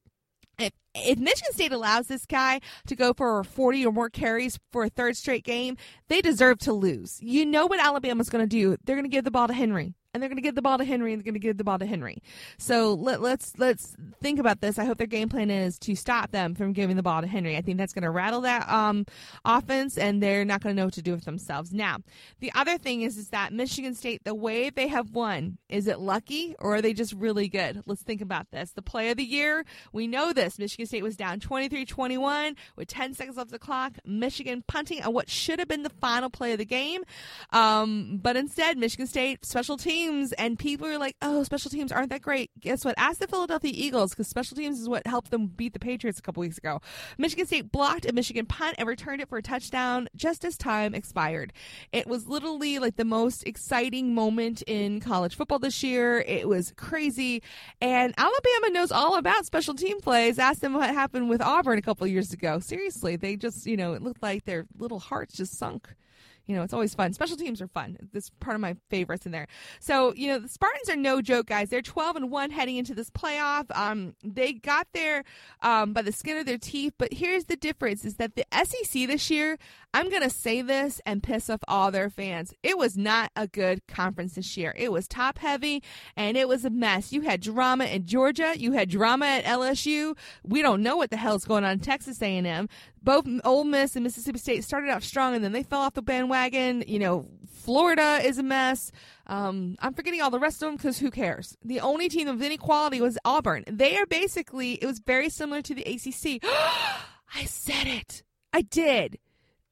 [0.57, 4.85] if, if Michigan State allows this guy to go for 40 or more carries for
[4.85, 5.75] a third straight game,
[6.07, 7.21] they deserve to lose.
[7.21, 8.77] You know what Alabama's going to do.
[8.85, 10.77] They're going to give the ball to Henry and they're going to give the ball
[10.77, 12.23] to Henry and they're going to give the ball to Henry.
[12.57, 14.79] So let, let's let's think about this.
[14.79, 17.57] I hope their game plan is to stop them from giving the ball to Henry.
[17.57, 19.05] I think that's going to rattle that um,
[19.43, 21.73] offense, and they're not going to know what to do with themselves.
[21.73, 21.97] Now,
[22.39, 25.99] the other thing is is that Michigan State, the way they have won, is it
[25.99, 27.83] lucky or are they just really good?
[27.85, 28.71] Let's think about this.
[28.71, 30.57] The play of the year, we know this.
[30.57, 33.93] Michigan State was down 23-21 with 10 seconds left of the clock.
[34.05, 37.03] Michigan punting on what should have been the final play of the game,
[37.51, 41.91] um, but instead, Michigan State special teams teams and people are like, oh, special teams
[41.91, 42.51] aren't that great.
[42.59, 42.95] Guess what?
[42.97, 46.21] Ask the Philadelphia Eagles because special teams is what helped them beat the Patriots a
[46.21, 46.81] couple weeks ago.
[47.17, 50.93] Michigan State blocked a Michigan punt and returned it for a touchdown just as time
[50.93, 51.53] expired.
[51.91, 56.19] It was literally like the most exciting moment in college football this year.
[56.19, 57.41] It was crazy.
[57.81, 60.39] And Alabama knows all about special team plays.
[60.39, 62.59] Ask them what happened with Auburn a couple years ago.
[62.59, 65.95] Seriously, they just, you know, it looked like their little hearts just sunk
[66.45, 67.13] you know, it's always fun.
[67.13, 67.97] Special teams are fun.
[68.11, 69.47] This part of my favorites in there.
[69.79, 71.69] So, you know, the Spartans are no joke, guys.
[71.69, 73.65] They're 12 and 1 heading into this playoff.
[73.75, 75.23] Um, they got there
[75.61, 79.07] um, by the skin of their teeth, but here's the difference is that the SEC
[79.07, 79.57] this year,
[79.95, 82.53] I'm going to say this and piss off all their fans.
[82.63, 84.73] It was not a good conference this year.
[84.77, 85.81] It was top heavy
[86.15, 87.13] and it was a mess.
[87.13, 90.17] You had drama in Georgia, you had drama at LSU.
[90.43, 92.67] We don't know what the hell's going on in Texas A&M.
[93.01, 96.01] Both Ole Miss and Mississippi State started out strong and then they fell off the
[96.01, 96.83] bandwagon bandwagon.
[96.87, 98.91] You know, Florida is a mess.
[99.27, 101.57] Um, I'm forgetting all the rest of them because who cares?
[101.63, 103.63] The only team of any quality was Auburn.
[103.67, 106.43] They are basically, it was very similar to the ACC.
[107.35, 108.23] I said it.
[108.53, 109.17] I did.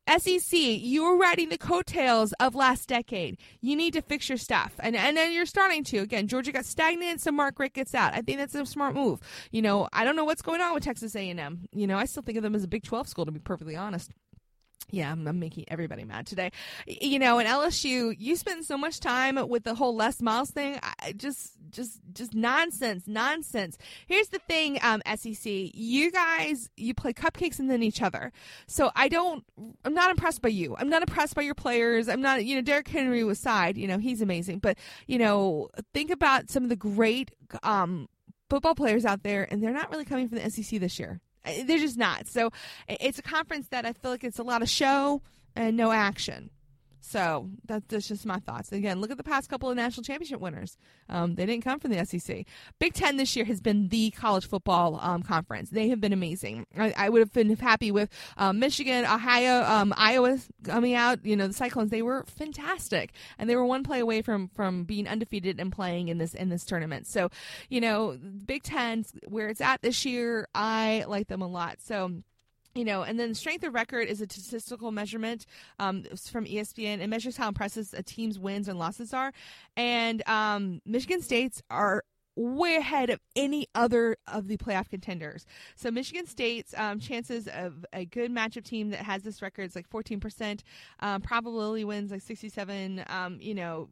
[0.08, 3.38] SEC, you're riding the coattails of last decade.
[3.62, 4.74] You need to fix your stuff.
[4.80, 6.00] And and then you're starting to.
[6.00, 8.13] Again, Georgia got stagnant, so Mark Richt gets out.
[8.13, 9.22] I think that's a smart move.
[9.52, 11.68] You know, I don't know what's going on with Texas A&M.
[11.72, 13.76] You know, I still think of them as a Big 12 school to be perfectly
[13.76, 14.12] honest
[14.89, 16.52] yeah, I'm, I'm, making everybody mad today.
[16.86, 20.80] You know, in LSU, you spend so much time with the whole Les Miles thing.
[20.82, 23.78] I, just, just, just nonsense, nonsense.
[24.08, 28.32] Here's the thing, um, SEC, you guys, you play cupcakes and then each other.
[28.67, 29.43] So I don't,
[29.84, 30.76] I'm not impressed by you.
[30.78, 32.08] I'm not impressed by your players.
[32.08, 34.60] I'm not, you know, Derrick Henry was side, you know, he's amazing.
[34.60, 37.32] But, you know, think about some of the great,
[37.63, 38.08] um,
[38.50, 41.19] football players out there, and they're not really coming from the SEC this year.
[41.45, 42.27] They're just not.
[42.27, 42.51] So
[42.88, 45.21] it's a conference that I feel like it's a lot of show
[45.56, 46.49] and no action.
[47.06, 48.72] So that's, just my thoughts.
[48.72, 50.78] Again, look at the past couple of national championship winners.
[51.10, 52.46] Um, they didn't come from the SEC.
[52.80, 55.70] Big Ten this year has been the college football um, conference.
[55.70, 56.66] They have been amazing.
[56.78, 61.26] I, I would have been happy with um, Michigan, Ohio, um, Iowa coming out.
[61.26, 61.92] You know, the Cyclones.
[61.92, 66.08] They were fantastic, and they were one play away from from being undefeated and playing
[66.08, 67.06] in this in this tournament.
[67.06, 67.30] So,
[67.70, 71.82] you know, Big Ten where it's at this year, I like them a lot.
[71.82, 72.24] So
[72.75, 75.45] you know, and then strength of record is a statistical measurement
[75.79, 77.01] um, from ESPN.
[77.01, 79.31] It measures how impressive a team's wins and losses are.
[79.77, 82.03] And um, Michigan State's are
[82.36, 85.45] way ahead of any other of the playoff contenders.
[85.75, 89.75] So Michigan State's um, chances of a good matchup team that has this record is
[89.75, 90.62] like 14%.
[90.99, 93.03] Um, probability wins like 67.
[93.07, 93.89] Um, you know,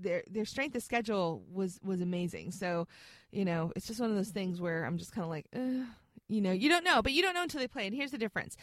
[0.00, 2.50] their their strength of schedule was was amazing.
[2.50, 2.88] So,
[3.30, 5.46] you know, it's just one of those things where I'm just kind of like.
[5.54, 5.86] Ugh
[6.28, 7.86] You know, you don't know, but you don't know until they play.
[7.86, 8.56] And here's the difference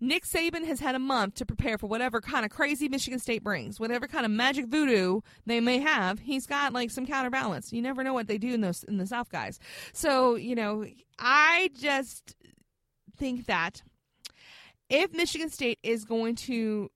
[0.00, 3.44] Nick Saban has had a month to prepare for whatever kind of crazy Michigan State
[3.44, 6.18] brings, whatever kind of magic voodoo they may have.
[6.18, 7.72] He's got like some counterbalance.
[7.72, 9.60] You never know what they do in those in the South guys.
[9.92, 10.84] So you know,
[11.18, 12.34] I just
[13.16, 13.82] think that
[14.88, 16.90] if Michigan State is going to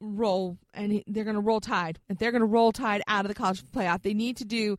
[0.00, 3.28] roll and they're going to roll tide, if they're going to roll tide out of
[3.28, 4.78] the college playoff, they need to do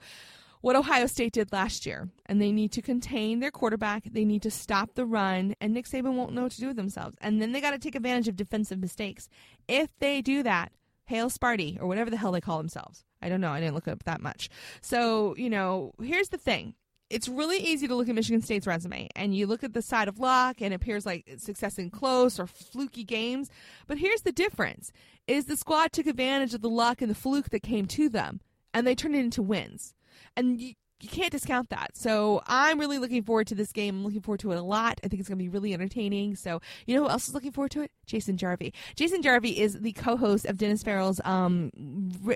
[0.63, 4.06] what Ohio State did last year, and they need to contain their quarterback.
[4.06, 6.78] They need to stop the run, and Nick Saban won't know what to do with
[6.78, 7.17] themselves.
[7.19, 9.28] And then they got to take advantage of defensive mistakes.
[9.67, 10.71] If they do that,
[11.04, 13.04] hail Sparty or whatever the hell they call themselves.
[13.21, 13.52] I don't know.
[13.52, 14.49] I didn't look up that much.
[14.80, 16.76] So you know, here's the thing.
[17.10, 20.08] It's really easy to look at Michigan State's resume and you look at the side
[20.08, 23.49] of luck and it appears like success in close or fluky games.
[23.86, 24.93] But here's the difference
[25.28, 28.39] is the squad took advantage of the luck and the fluke that came to them
[28.73, 29.93] and they turned it into wins
[30.36, 30.73] and you,
[31.04, 31.91] you can't discount that.
[31.95, 33.97] So I'm really looking forward to this game.
[33.97, 35.02] I'm looking forward to it a lot.
[35.04, 36.38] I think it's going to be really entertaining.
[36.38, 37.91] So you know who else is looking forward to it?
[38.06, 38.71] Jason Jarvi.
[38.95, 41.71] Jason Jarvi is the co-host of Dennis Farrell's um,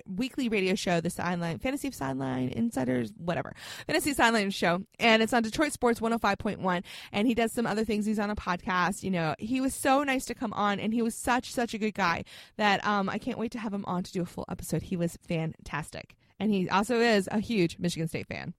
[0.05, 3.53] weekly radio show, the Sideline Fantasy of Sideline Insiders, whatever
[3.85, 6.83] Fantasy Sideline show, and it's on Detroit Sports 105.1.
[7.13, 8.05] And he does some other things.
[8.05, 9.01] He's on a podcast.
[9.01, 11.77] You know, he was so nice to come on, and he was such such a
[11.77, 12.25] good guy
[12.57, 14.83] that um, I can't wait to have him on to do a full episode.
[14.83, 18.53] He was fantastic and he also is a huge Michigan State fan.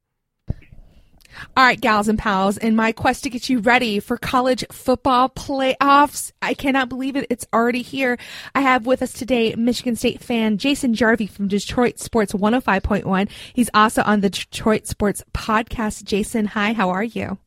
[1.56, 5.28] All right, gals and pals, in my quest to get you ready for college football
[5.28, 7.26] playoffs, I cannot believe it.
[7.30, 8.18] It's already here.
[8.54, 13.28] I have with us today Michigan State fan Jason Jarvi from Detroit Sports 105.1.
[13.52, 16.04] He's also on the Detroit Sports podcast.
[16.04, 17.38] Jason, hi, how are you?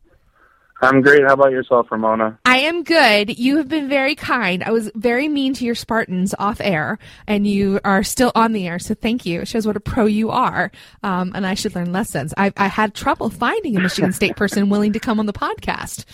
[0.84, 1.24] I'm great.
[1.24, 2.40] How about yourself, Ramona?
[2.44, 3.38] I am good.
[3.38, 4.64] You have been very kind.
[4.64, 8.68] I was very mean to your Spartans off air, and you are still on the
[8.68, 9.42] air, so thank you.
[9.42, 10.72] It shows what a pro you are,
[11.04, 12.34] um, and I should learn lessons.
[12.36, 16.06] I, I had trouble finding a Michigan State person willing to come on the podcast.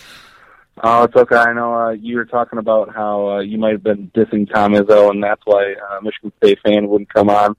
[0.84, 1.36] Oh, it's okay.
[1.36, 4.74] I know uh, you were talking about how uh, you might have been dissing Tom
[4.74, 7.56] Izzo, and that's why uh, Michigan State fan wouldn't come on.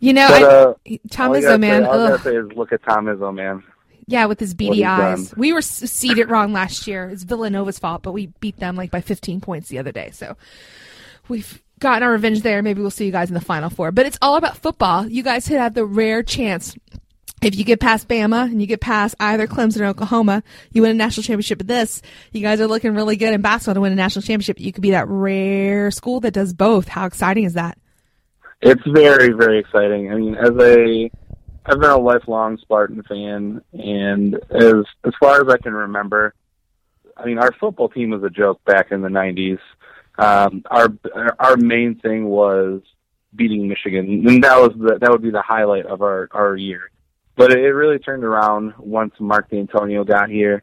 [0.00, 1.82] You know, But, I, uh, Tom Izzo, man.
[1.82, 3.62] Say, all I gotta say is look at Tom Izzo, man.
[4.06, 5.28] Yeah, with his beady eyes.
[5.28, 5.38] done.
[5.38, 7.08] We were seeded wrong last year.
[7.08, 10.10] It's Villanova's fault, but we beat them like by 15 points the other day.
[10.12, 10.36] So
[11.28, 12.62] we've gotten our revenge there.
[12.62, 13.92] Maybe we'll see you guys in the final four.
[13.92, 15.06] But it's all about football.
[15.06, 16.76] You guys had had the rare chance.
[17.42, 20.92] If you get past Bama and you get past either Clemson or Oklahoma, you win
[20.92, 22.00] a national championship at this.
[22.30, 24.60] You guys are looking really good in basketball to win a national championship.
[24.60, 26.86] You could be that rare school that does both.
[26.86, 27.78] How exciting is that?
[28.60, 30.12] It's very, very exciting.
[30.12, 31.10] I mean, as a,
[31.64, 36.34] I've been a lifelong Spartan fan, and as as far as I can remember,
[37.16, 39.60] I mean, our football team was a joke back in the '90s.
[40.18, 40.88] Um, our
[41.38, 42.82] our main thing was
[43.34, 46.90] beating Michigan, and that was the, that would be the highlight of our our year.
[47.36, 50.62] But it, really turned around once Mark Dantonio got here,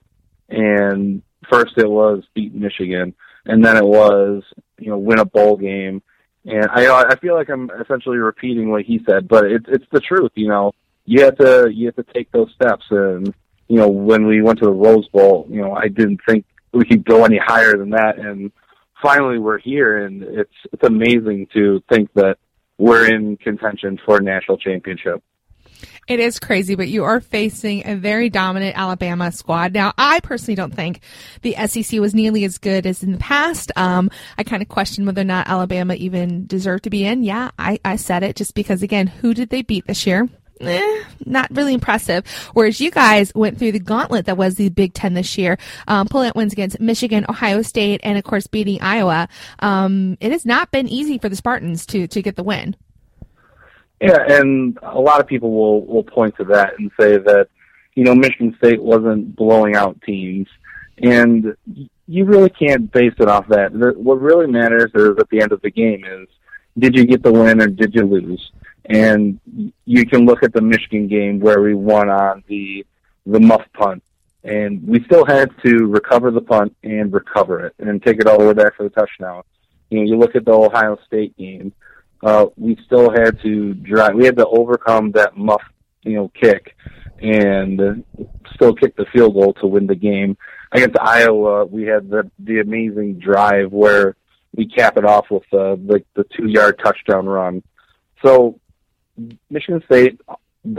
[0.49, 4.43] and first it was beat Michigan, and then it was
[4.77, 6.01] you know win a bowl game.
[6.45, 10.01] And I I feel like I'm essentially repeating what he said, but it's it's the
[10.01, 10.31] truth.
[10.35, 10.73] You know,
[11.09, 12.85] you have to you have to take those steps.
[12.91, 13.33] And
[13.67, 16.85] you know, when we went to the Rose Bowl, you know, I didn't think we
[16.85, 18.19] could go any higher than that.
[18.19, 18.51] And
[19.01, 22.37] finally, we're here, and it's it's amazing to think that
[22.77, 25.23] we're in contention for a national championship.
[26.07, 29.73] It is crazy, but you are facing a very dominant Alabama squad.
[29.73, 31.01] Now, I personally don't think
[31.41, 33.71] the SEC was nearly as good as in the past.
[33.75, 37.23] Um, I kind of question whether or not Alabama even deserved to be in.
[37.23, 40.27] Yeah, I, I said it just because, again, who did they beat this year?
[40.61, 42.27] Eh, not really impressive.
[42.53, 46.07] Whereas you guys went through the gauntlet that was the Big Ten this year, um,
[46.07, 49.29] pulling out wins against Michigan, Ohio State, and of course beating Iowa.
[49.59, 52.75] Um, it has not been easy for the Spartans to to get the win.
[54.01, 57.47] Yeah, and a lot of people will will point to that and say that
[57.95, 60.47] you know Michigan State wasn't blowing out teams,
[61.01, 61.55] and
[62.07, 63.71] you really can't base it off that.
[63.73, 66.27] What really matters is at the end of the game is
[66.77, 68.51] did you get the win or did you lose?
[68.89, 69.39] And
[69.85, 72.85] you can look at the Michigan game where we won on the
[73.25, 74.01] the muff punt,
[74.43, 78.25] and we still had to recover the punt and recover it and then take it
[78.25, 79.43] all the way back for the touchdown.
[79.91, 81.73] You know, you look at the Ohio State game
[82.21, 84.15] uh, we still had to drive.
[84.15, 85.61] We had to overcome that muff,
[86.03, 86.75] you know, kick,
[87.21, 88.03] and
[88.53, 90.37] still kick the field goal to win the game.
[90.71, 94.15] Against Iowa, we had the the amazing drive where
[94.55, 97.63] we cap it off with uh, the the two yard touchdown run.
[98.23, 98.59] So
[99.49, 100.19] Michigan State,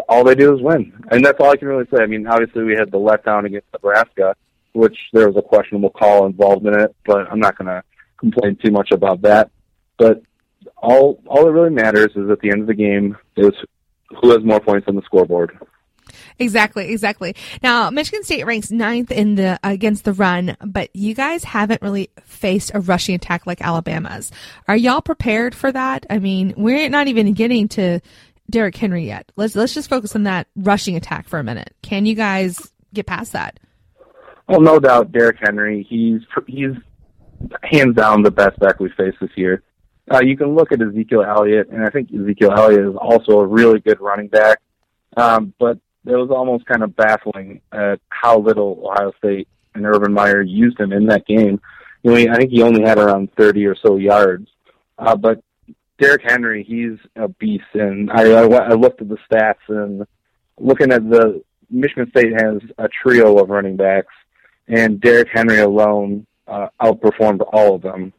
[0.09, 2.03] all they do is win, and that's all I can really say.
[2.03, 4.34] I mean, obviously we had the letdown against Nebraska,
[4.72, 7.82] which there was a questionable call involved in it, but I'm not going to
[8.18, 9.51] complain too much about that.
[9.99, 10.22] But
[10.76, 13.53] all all that really matters is at the end of the game is
[14.20, 15.59] who has more points on the scoreboard.
[16.38, 17.36] Exactly, exactly.
[17.62, 22.11] Now, Michigan State ranks ninth in the against the run, but you guys haven't really
[22.24, 24.32] faced a rushing attack like Alabama's.
[24.66, 26.07] Are y'all prepared for that?
[26.11, 28.01] I mean, we're not even getting to
[28.51, 29.30] Derrick Henry yet.
[29.36, 31.74] Let's let's just focus on that rushing attack for a minute.
[31.82, 33.59] Can you guys get past that?
[34.48, 35.86] Well, no doubt, Derrick Henry.
[35.88, 36.74] He's he's
[37.62, 39.62] hands down the best back we've faced this year.
[40.12, 43.46] Uh, you can look at Ezekiel Elliott, and I think Ezekiel Elliott is also a
[43.46, 44.61] really good running back.
[45.16, 50.12] Um, but it was almost kind of baffling at how little Ohio State and Urban
[50.12, 51.61] Meyer used him in that game.
[52.03, 54.48] You know, I think he only had around 30 or so yards.
[54.98, 55.42] Uh, but
[56.01, 60.07] Derrick Henry, he's a beast, and I, I, I looked at the stats and
[60.59, 64.12] looking at the Michigan State has a trio of running backs,
[64.66, 68.12] and Derrick Henry alone uh, outperformed all of them.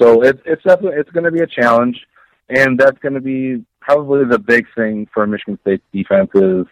[0.00, 1.98] So it, it's definitely it's going to be a challenge,
[2.48, 6.66] and that's going to be probably the big thing for Michigan State's defense is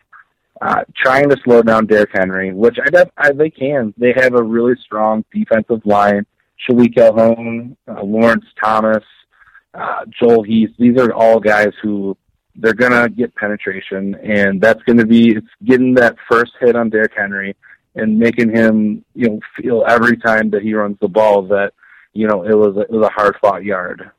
[0.62, 3.92] uh, trying to slow down Derrick Henry, which I, def- I they can.
[3.98, 6.24] They have a really strong defensive line.
[6.66, 9.04] Shilique Calhoun, uh, Lawrence Thomas,
[9.76, 10.70] uh, Joel Heath.
[10.78, 12.16] These are all guys who
[12.54, 17.12] they're gonna get penetration, and that's gonna be it's getting that first hit on Derrick
[17.16, 17.56] Henry
[17.94, 21.72] and making him you know feel every time that he runs the ball that
[22.12, 24.10] you know it was a, it was a hard fought yard.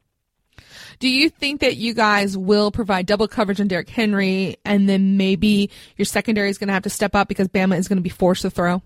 [1.00, 5.16] Do you think that you guys will provide double coverage on Derrick Henry, and then
[5.16, 8.04] maybe your secondary is going to have to step up because Bama is going to
[8.04, 8.82] be forced to throw?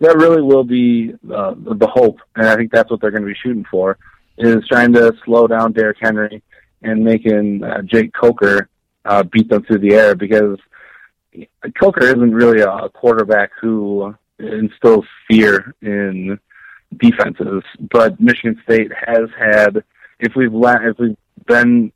[0.00, 3.28] That really will be uh, the hope, and I think that's what they're going to
[3.28, 3.98] be shooting for,
[4.38, 6.42] is trying to slow down Derrick Henry
[6.82, 8.68] and making uh, Jake Coker
[9.04, 10.58] uh, beat them through the air because
[11.80, 16.38] Coker isn't really a quarterback who instills fear in
[16.96, 19.82] defenses, but Michigan State has had
[20.20, 21.16] if we've la- if we've
[21.46, 21.92] been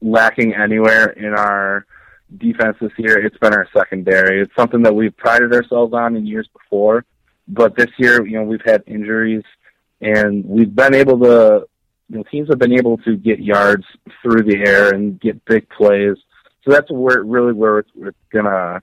[0.00, 1.86] lacking anywhere in our
[2.36, 4.40] defense this year, it's been our secondary.
[4.42, 7.04] It's something that we've prided ourselves on in years before,
[7.48, 9.42] but this year, you know, we've had injuries
[10.00, 11.66] and we've been able to.
[12.10, 13.84] You know, teams have been able to get yards
[14.22, 16.16] through the air and get big plays.
[16.64, 18.80] So that's where really where it's, it's gonna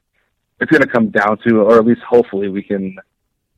[0.59, 2.95] it's gonna come down to, or at least hopefully we can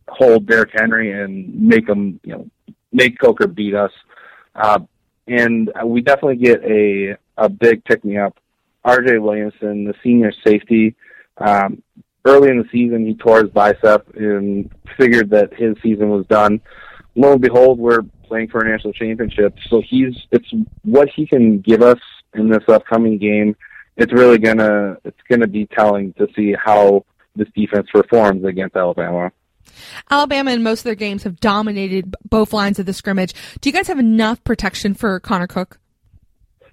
[0.08, 2.48] hold Derrick Henry and make him, you know,
[2.94, 3.92] make Coker beat us.
[4.56, 4.80] Uh,
[5.28, 8.40] and we definitely get a a big pick me up.
[8.84, 9.18] R.J.
[9.18, 10.96] Williamson, the senior safety,
[11.38, 11.84] um,
[12.26, 16.62] early in the season he tore his bicep and figured that his season was done.
[17.18, 20.48] Lo and behold, we're playing for a national championship, so he's it's
[20.84, 22.00] what he can give us
[22.36, 23.56] in this upcoming game.
[23.98, 27.06] It's really gonna it's gonna be telling to see how
[27.36, 29.32] this defense performs against Alabama.
[30.10, 33.34] Alabama in most of their games have dominated both lines of the scrimmage.
[33.62, 35.80] Do you guys have enough protection for Connor Cook?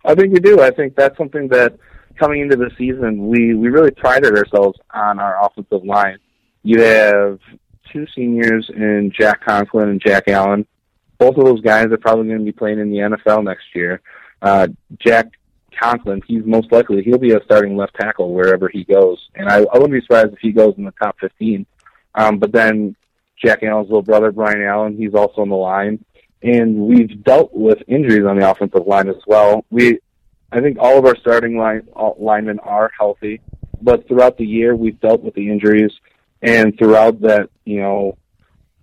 [0.04, 0.60] I think we do.
[0.60, 1.78] I think that's something that
[2.18, 6.18] coming into the season, we, we really prided ourselves on our offensive line.
[6.62, 7.40] You have
[7.94, 10.66] two seniors in Jack Conklin and Jack Allen.
[11.18, 14.02] Both of those guys are probably going to be playing in the NFL next year.
[14.42, 14.68] Uh,
[14.98, 15.30] Jack
[15.80, 19.58] Conklin, he's most likely he'll be a starting left tackle wherever he goes, and I,
[19.58, 21.64] I wouldn't be surprised if he goes in the top 15.
[22.16, 22.96] Um, but then
[23.42, 26.04] Jack Allen's little brother, Brian Allen, he's also on the line.
[26.42, 29.64] And we've dealt with injuries on the offensive line as well.
[29.70, 29.98] We,
[30.52, 33.40] I think all of our starting line all, linemen are healthy,
[33.80, 35.90] but throughout the year we've dealt with the injuries,
[36.44, 38.18] and throughout that, you know,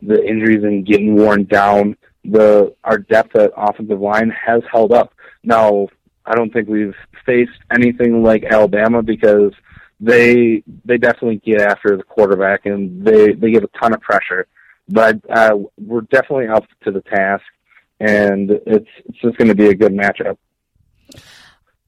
[0.01, 1.95] the injuries and getting worn down,
[2.25, 5.13] the our depth at offensive line has held up.
[5.43, 5.87] Now,
[6.25, 6.95] I don't think we've
[7.25, 9.53] faced anything like Alabama because
[9.99, 14.47] they they definitely get after the quarterback and they they give a ton of pressure.
[14.89, 17.45] But uh, we're definitely up to the task,
[17.99, 20.37] and it's it's just going to be a good matchup.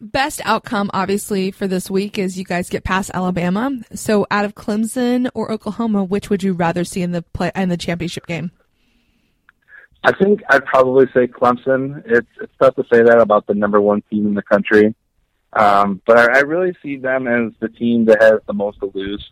[0.04, 3.72] Best outcome, obviously, for this week is you guys get past Alabama.
[3.94, 7.70] So, out of Clemson or Oklahoma, which would you rather see in the play in
[7.70, 8.52] the championship game?
[10.04, 12.04] I think I'd probably say Clemson.
[12.06, 14.94] It's it's tough to say that about the number one team in the country.
[15.54, 18.92] Um, but I, I really see them as the team that has the most to
[18.94, 19.26] lose.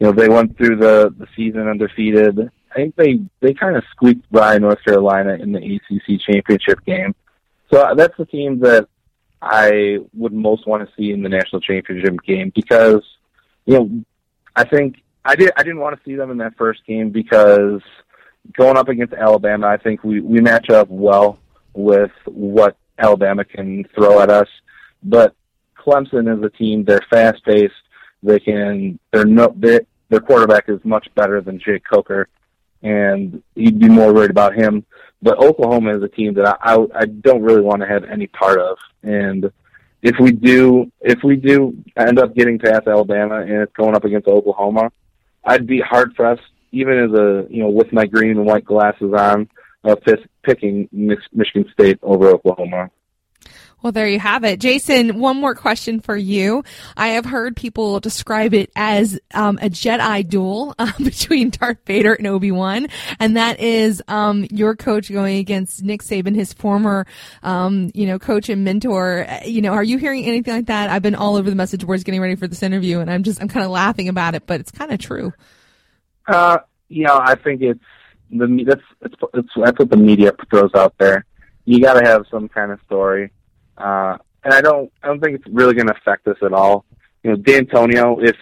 [0.00, 2.50] You know, they went through the, the season undefeated.
[2.72, 7.14] I think they, they kind of squeaked by North Carolina in the ACC championship game.
[7.72, 8.88] So uh, that's the team that
[9.42, 13.02] I would most want to see in the national championship game because,
[13.64, 14.04] you know,
[14.54, 17.82] I think I did I didn't want to see them in that first game because
[18.54, 21.38] going up against Alabama, I think we we match up well
[21.74, 24.48] with what Alabama can throw at us.
[25.02, 25.34] But
[25.78, 26.84] Clemson is a team.
[26.84, 27.74] They're fast paced.
[28.22, 28.98] They can.
[29.12, 29.54] They're no.
[29.56, 32.28] They, their quarterback is much better than Jake Coker,
[32.82, 34.84] and you'd be more worried about him.
[35.22, 38.26] But Oklahoma is a team that I I, I don't really want to have any
[38.26, 39.50] part of, and
[40.02, 44.04] if we do if we do end up getting past Alabama and it's going up
[44.04, 44.92] against Oklahoma,
[45.44, 46.42] I'd be hard pressed,
[46.72, 49.48] even as a you know with my green and white glasses on,
[49.84, 49.96] uh,
[50.42, 52.90] picking Michigan State over Oklahoma.
[53.86, 54.58] Well, there you have it.
[54.58, 56.64] Jason, one more question for you.
[56.96, 62.12] I have heard people describe it as um, a Jedi duel uh, between Darth Vader
[62.14, 62.88] and Obi-Wan,
[63.20, 67.06] and that is um, your coach going against Nick Saban, his former,
[67.44, 69.24] um, you know, coach and mentor.
[69.28, 70.90] Uh, you know, are you hearing anything like that?
[70.90, 73.40] I've been all over the message boards getting ready for this interview, and I'm just,
[73.40, 75.32] I'm kind of laughing about it, but it's kind of true.
[76.26, 76.58] Uh,
[76.88, 77.78] you know, I think it's
[78.32, 81.24] the that's it's, it's that's what the media throws out there.
[81.66, 83.30] You got to have some kind of story
[83.78, 86.84] uh, and I don't, I don't think it's really going to affect us at all.
[87.22, 88.36] You know, Dantonio, if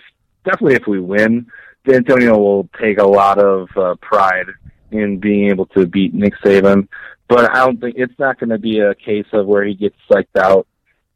[0.44, 1.46] definitely if we win,
[1.86, 4.46] Dantonio will take a lot of uh, pride
[4.90, 6.88] in being able to beat Nick Saban.
[7.28, 9.96] But I don't think it's not going to be a case of where he gets
[10.10, 10.66] psyched out.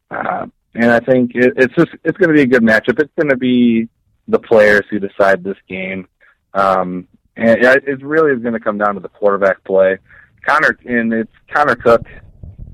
[0.09, 2.99] Uh, and I think it, it's just it's going to be a good matchup.
[2.99, 3.89] It's going to be
[4.27, 6.07] the players who decide this game.
[6.53, 9.97] Um, and it really is going to come down to the quarterback play.
[10.45, 12.05] Connor and it's Connor Cook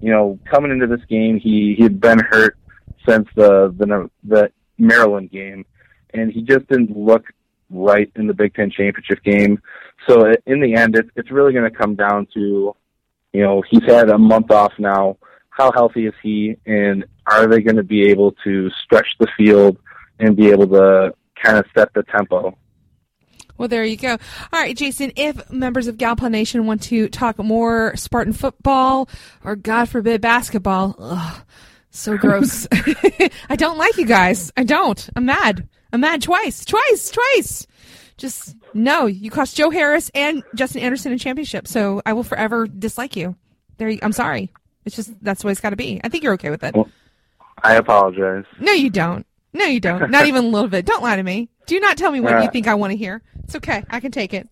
[0.05, 2.59] you know, coming into this game, he he had been hurt
[3.09, 5.65] since the the the Maryland game,
[6.13, 7.23] and he just didn't look
[7.71, 9.59] right in the Big Ten championship game.
[10.07, 12.75] So in the end, it, it's really going to come down to,
[13.33, 15.17] you know, he's had a month off now.
[15.49, 19.79] How healthy is he, and are they going to be able to stretch the field
[20.19, 22.55] and be able to kind of set the tempo?
[23.57, 24.11] Well, there you go.
[24.11, 29.09] All right, Jason, if members of Galpal Nation want to talk more Spartan football
[29.43, 31.41] or, God forbid, basketball, ugh,
[31.89, 32.67] so gross.
[33.49, 34.51] I don't like you guys.
[34.57, 35.09] I don't.
[35.15, 35.67] I'm mad.
[35.93, 37.67] I'm mad twice, twice, twice.
[38.17, 39.05] Just no.
[39.05, 43.35] You cost Joe Harris and Justin Anderson a championship, so I will forever dislike you.
[43.77, 44.51] There, you, I'm sorry.
[44.85, 45.99] It's just that's the way it's got to be.
[46.03, 46.75] I think you're okay with it.
[46.75, 46.89] Well,
[47.63, 48.45] I apologize.
[48.59, 49.25] No, you don't.
[49.53, 50.11] No, you don't.
[50.11, 50.85] Not even a little bit.
[50.85, 51.49] Don't lie to me.
[51.65, 53.21] Do not tell me what uh, you think I want to hear.
[53.43, 53.83] It's okay.
[53.89, 54.47] I can take it.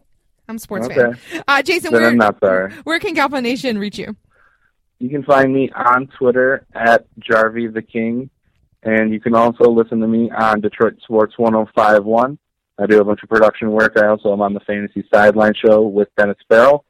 [0.47, 0.95] I'm a sports okay.
[0.95, 1.43] fan.
[1.47, 2.74] Uh, Jason, then where, I'm not sorry.
[2.84, 4.16] where can Galpal Nation reach you?
[4.99, 8.30] You can find me on Twitter at Jarvi the King,
[8.84, 12.38] and you can also listen to me on Detroit Sports 1051.
[12.80, 13.93] I do a bunch of production work.
[13.97, 16.86] I also am on the Fantasy Sideline Show with Dennis Farrell,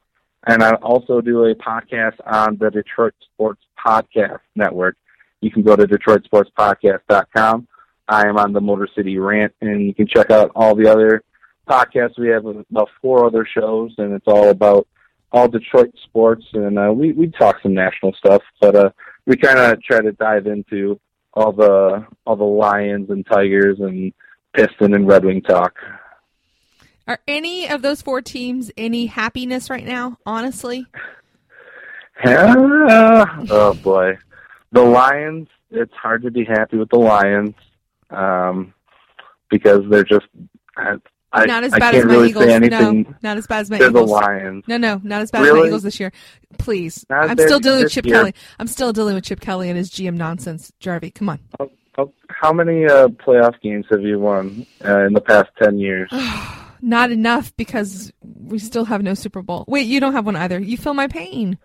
[0.46, 4.96] and I also do a podcast on the Detroit Sports Podcast Network.
[5.40, 7.68] You can go to DetroitSportsPodcast.com.
[8.08, 11.22] I am on the Motor City Rant, and you can check out all the other
[11.68, 12.18] podcasts.
[12.18, 14.86] We have about four other shows, and it's all about
[15.32, 18.90] all Detroit sports, and uh, we we talk some national stuff, but uh,
[19.26, 21.00] we kind of try to dive into
[21.32, 24.12] all the all the Lions and Tigers and
[24.52, 25.74] Piston and Red Wing talk.
[27.06, 30.18] Are any of those four teams any happiness right now?
[30.26, 30.86] Honestly,
[32.26, 34.18] oh boy,
[34.72, 35.48] the Lions.
[35.70, 37.54] It's hard to be happy with the Lions
[38.14, 38.74] um,
[39.50, 40.26] because they're just
[40.76, 42.46] I, not as bad as my really Eagles.
[42.46, 44.08] No, not as bad as my they're Eagles.
[44.08, 44.64] the Lions.
[44.68, 45.58] No, no, not as bad really?
[45.58, 46.12] as my Eagles this year.
[46.58, 48.16] Please, not I'm still dealing with Chip year.
[48.16, 48.34] Kelly.
[48.58, 50.72] I'm still dealing with Chip Kelly and his GM nonsense.
[50.80, 51.40] Jarvi, come on.
[51.58, 55.78] Oh, oh, how many uh, playoff games have you won uh, in the past ten
[55.78, 56.08] years?
[56.80, 59.64] not enough because we still have no Super Bowl.
[59.66, 60.60] Wait, you don't have one either.
[60.60, 61.58] You feel my pain.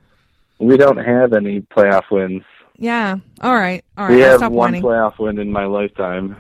[0.60, 2.44] We don't have any playoff wins.
[2.80, 3.18] Yeah.
[3.42, 3.84] All right.
[3.98, 4.16] All right.
[4.16, 4.82] We I'll have one whining.
[4.82, 6.38] playoff win in my lifetime.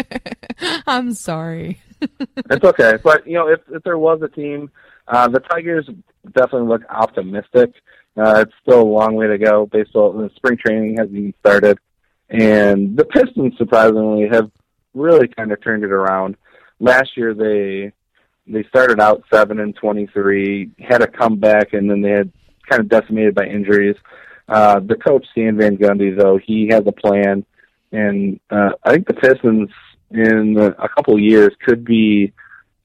[0.86, 1.80] I'm sorry.
[2.50, 4.70] it's okay, but you know, if if there was a team,
[5.08, 5.88] uh, the Tigers
[6.32, 7.74] definitely look optimistic.
[8.16, 9.66] Uh, it's still a long way to go.
[9.66, 11.78] Baseball, the spring training hasn't even started,
[12.30, 14.50] and the Pistons surprisingly have
[14.94, 16.36] really kind of turned it around.
[16.80, 17.92] Last year they
[18.46, 22.32] they started out seven and twenty three, had a comeback, and then they had
[22.68, 23.96] kind of decimated by injuries.
[24.48, 27.44] Uh, the coach Stan Van Gundy, though, he has a plan,
[27.92, 29.68] and uh, I think the Pistons
[30.10, 32.32] in a couple of years could be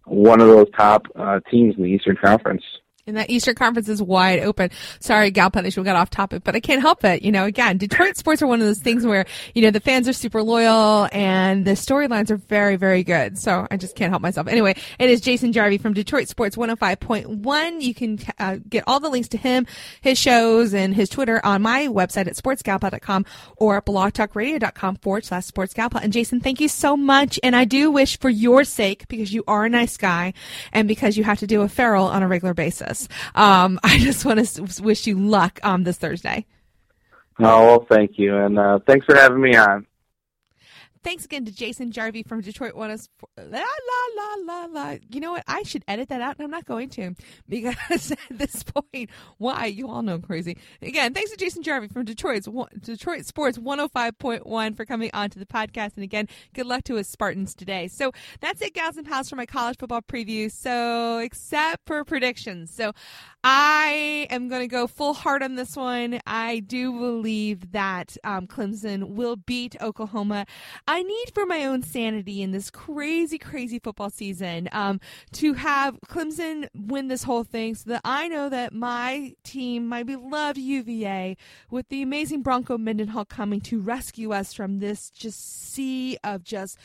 [0.05, 2.63] one of those top uh, teams in the Eastern Conference.
[3.05, 4.69] And that Eastern Conference is wide open.
[5.01, 7.21] Sorry, Gal Punish, we got off topic, but I can't help it.
[7.21, 10.07] You know, again, Detroit sports are one of those things where, you know, the fans
[10.07, 13.37] are super loyal and the storylines are very, very good.
[13.37, 14.47] So I just can't help myself.
[14.47, 17.81] Anyway, it is Jason Jarvi from Detroit Sports 105.1.
[17.81, 19.67] You can uh, get all the links to him,
[19.99, 23.25] his shows, and his Twitter on my website at sportsgalpal.com
[23.57, 26.01] or blogtalkradio.com forward slash sportsgalpal.
[26.01, 27.37] And Jason, thank you so much.
[27.43, 30.33] And I do wish for your sake, because you are a nice guy
[30.71, 32.92] and because you have to do a Farrell on a regular basis
[33.35, 36.45] Um, I just want to wish you luck um, this Thursday.
[37.39, 38.37] Oh, well, thank you.
[38.37, 39.87] And uh, thanks for having me on.
[41.03, 42.89] Thanks again to Jason Jarvi from Detroit One.
[43.37, 43.59] La la
[44.15, 44.95] la la la.
[45.09, 45.43] You know what?
[45.47, 47.15] I should edit that out, and I'm not going to
[47.49, 49.65] because at this point, why?
[49.65, 50.57] You all know I'm crazy.
[50.81, 52.47] Again, thanks to Jason Jarvi from Detroit's
[52.79, 55.95] Detroit Sports 105.1 for coming on to the podcast.
[55.95, 57.87] And again, good luck to his Spartans today.
[57.87, 60.51] So that's it, gals and pals, for my college football preview.
[60.51, 62.93] So except for predictions, so
[63.43, 66.21] I am going to go full heart on this one.
[66.25, 70.45] I do believe that um, Clemson will beat Oklahoma.
[70.87, 75.01] I need for my own sanity in this crazy, crazy football season um,
[75.33, 80.03] to have Clemson win this whole thing so that I know that my team, my
[80.03, 81.35] beloved UVA,
[81.69, 86.77] with the amazing Bronco Mendenhall coming to rescue us from this just sea of just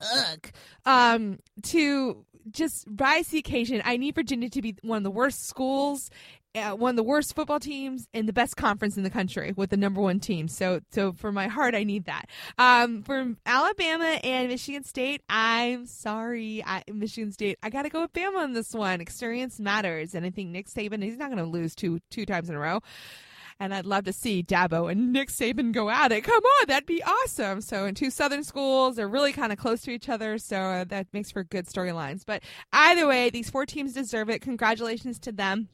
[0.00, 0.50] ugh,
[0.84, 3.82] um, to just rise the occasion.
[3.84, 6.10] I need Virginia to be one of the worst schools
[6.54, 9.70] uh, one of the worst football teams in the best conference in the country with
[9.70, 10.48] the number one team.
[10.48, 12.26] So, so for my heart, I need that.
[12.58, 17.58] Um, for Alabama and Michigan State, I'm sorry, I, Michigan State.
[17.62, 19.00] I got to go with Bama on this one.
[19.00, 22.48] Experience matters, and I think Nick Saban he's not going to lose two two times
[22.48, 22.80] in a row.
[23.64, 26.20] And I'd love to see Dabo and Nick Saban go at it.
[26.20, 27.62] Come on, that'd be awesome.
[27.62, 30.36] So, in two Southern schools, they're really kind of close to each other.
[30.36, 32.24] So, uh, that makes for good storylines.
[32.26, 32.42] But
[32.74, 34.42] either way, these four teams deserve it.
[34.42, 35.70] Congratulations to them.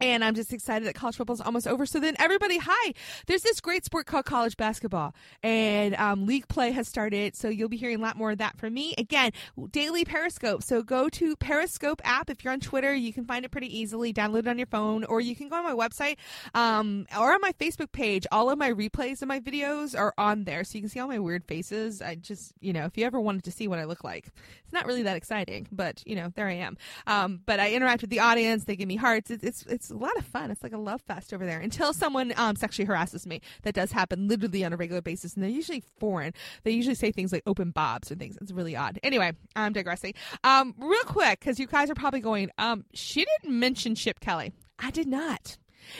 [0.00, 1.86] And I'm just excited that college football is almost over.
[1.86, 2.94] So then, everybody, hi!
[3.26, 7.34] There's this great sport called college basketball, and um, league play has started.
[7.36, 8.94] So you'll be hearing a lot more of that from me.
[8.98, 9.32] Again,
[9.70, 10.62] daily Periscope.
[10.62, 12.30] So go to Periscope app.
[12.30, 14.12] If you're on Twitter, you can find it pretty easily.
[14.12, 16.16] Download it on your phone, or you can go on my website
[16.54, 18.26] um, or on my Facebook page.
[18.30, 21.08] All of my replays of my videos are on there, so you can see all
[21.08, 22.00] my weird faces.
[22.02, 24.28] I just, you know, if you ever wanted to see what I look like,
[24.64, 26.76] it's not really that exciting, but you know, there I am.
[27.06, 28.64] Um, but I interact with the audience.
[28.64, 29.30] They give me hearts.
[29.30, 30.50] It's it's, it's a lot of fun.
[30.50, 33.40] It's like a love fest over there until someone um, sexually harasses me.
[33.62, 36.32] That does happen literally on a regular basis, and they're usually foreign.
[36.64, 38.36] They usually say things like open bobs and things.
[38.40, 38.98] It's really odd.
[39.02, 40.14] Anyway, I'm digressing.
[40.44, 44.52] Um, real quick, because you guys are probably going, um, she didn't mention Chip Kelly.
[44.78, 45.58] I did not.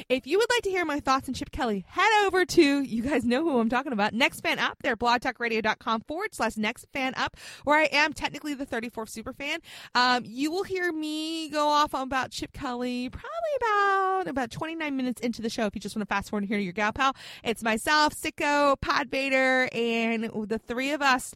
[0.09, 3.03] If you would like to hear my thoughts on Chip Kelly, head over to, you
[3.03, 4.78] guys know who I'm talking about, Next Fan Up.
[4.82, 9.61] There, blogtalkradio.com forward slash Next Fan Up, where I am technically the 34th super fan.
[9.95, 15.20] Um, you will hear me go off about Chip Kelly probably about about 29 minutes
[15.20, 17.14] into the show if you just want to fast forward and hear your gal pal.
[17.45, 21.34] It's myself, Sicko, Pod Vader, and the three of us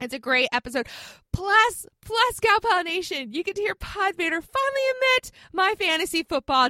[0.00, 0.86] it's a great episode.
[1.32, 6.22] Plus, plus Gal Pal Nation, you get to hear Pod Vader finally admit my fantasy
[6.22, 6.68] football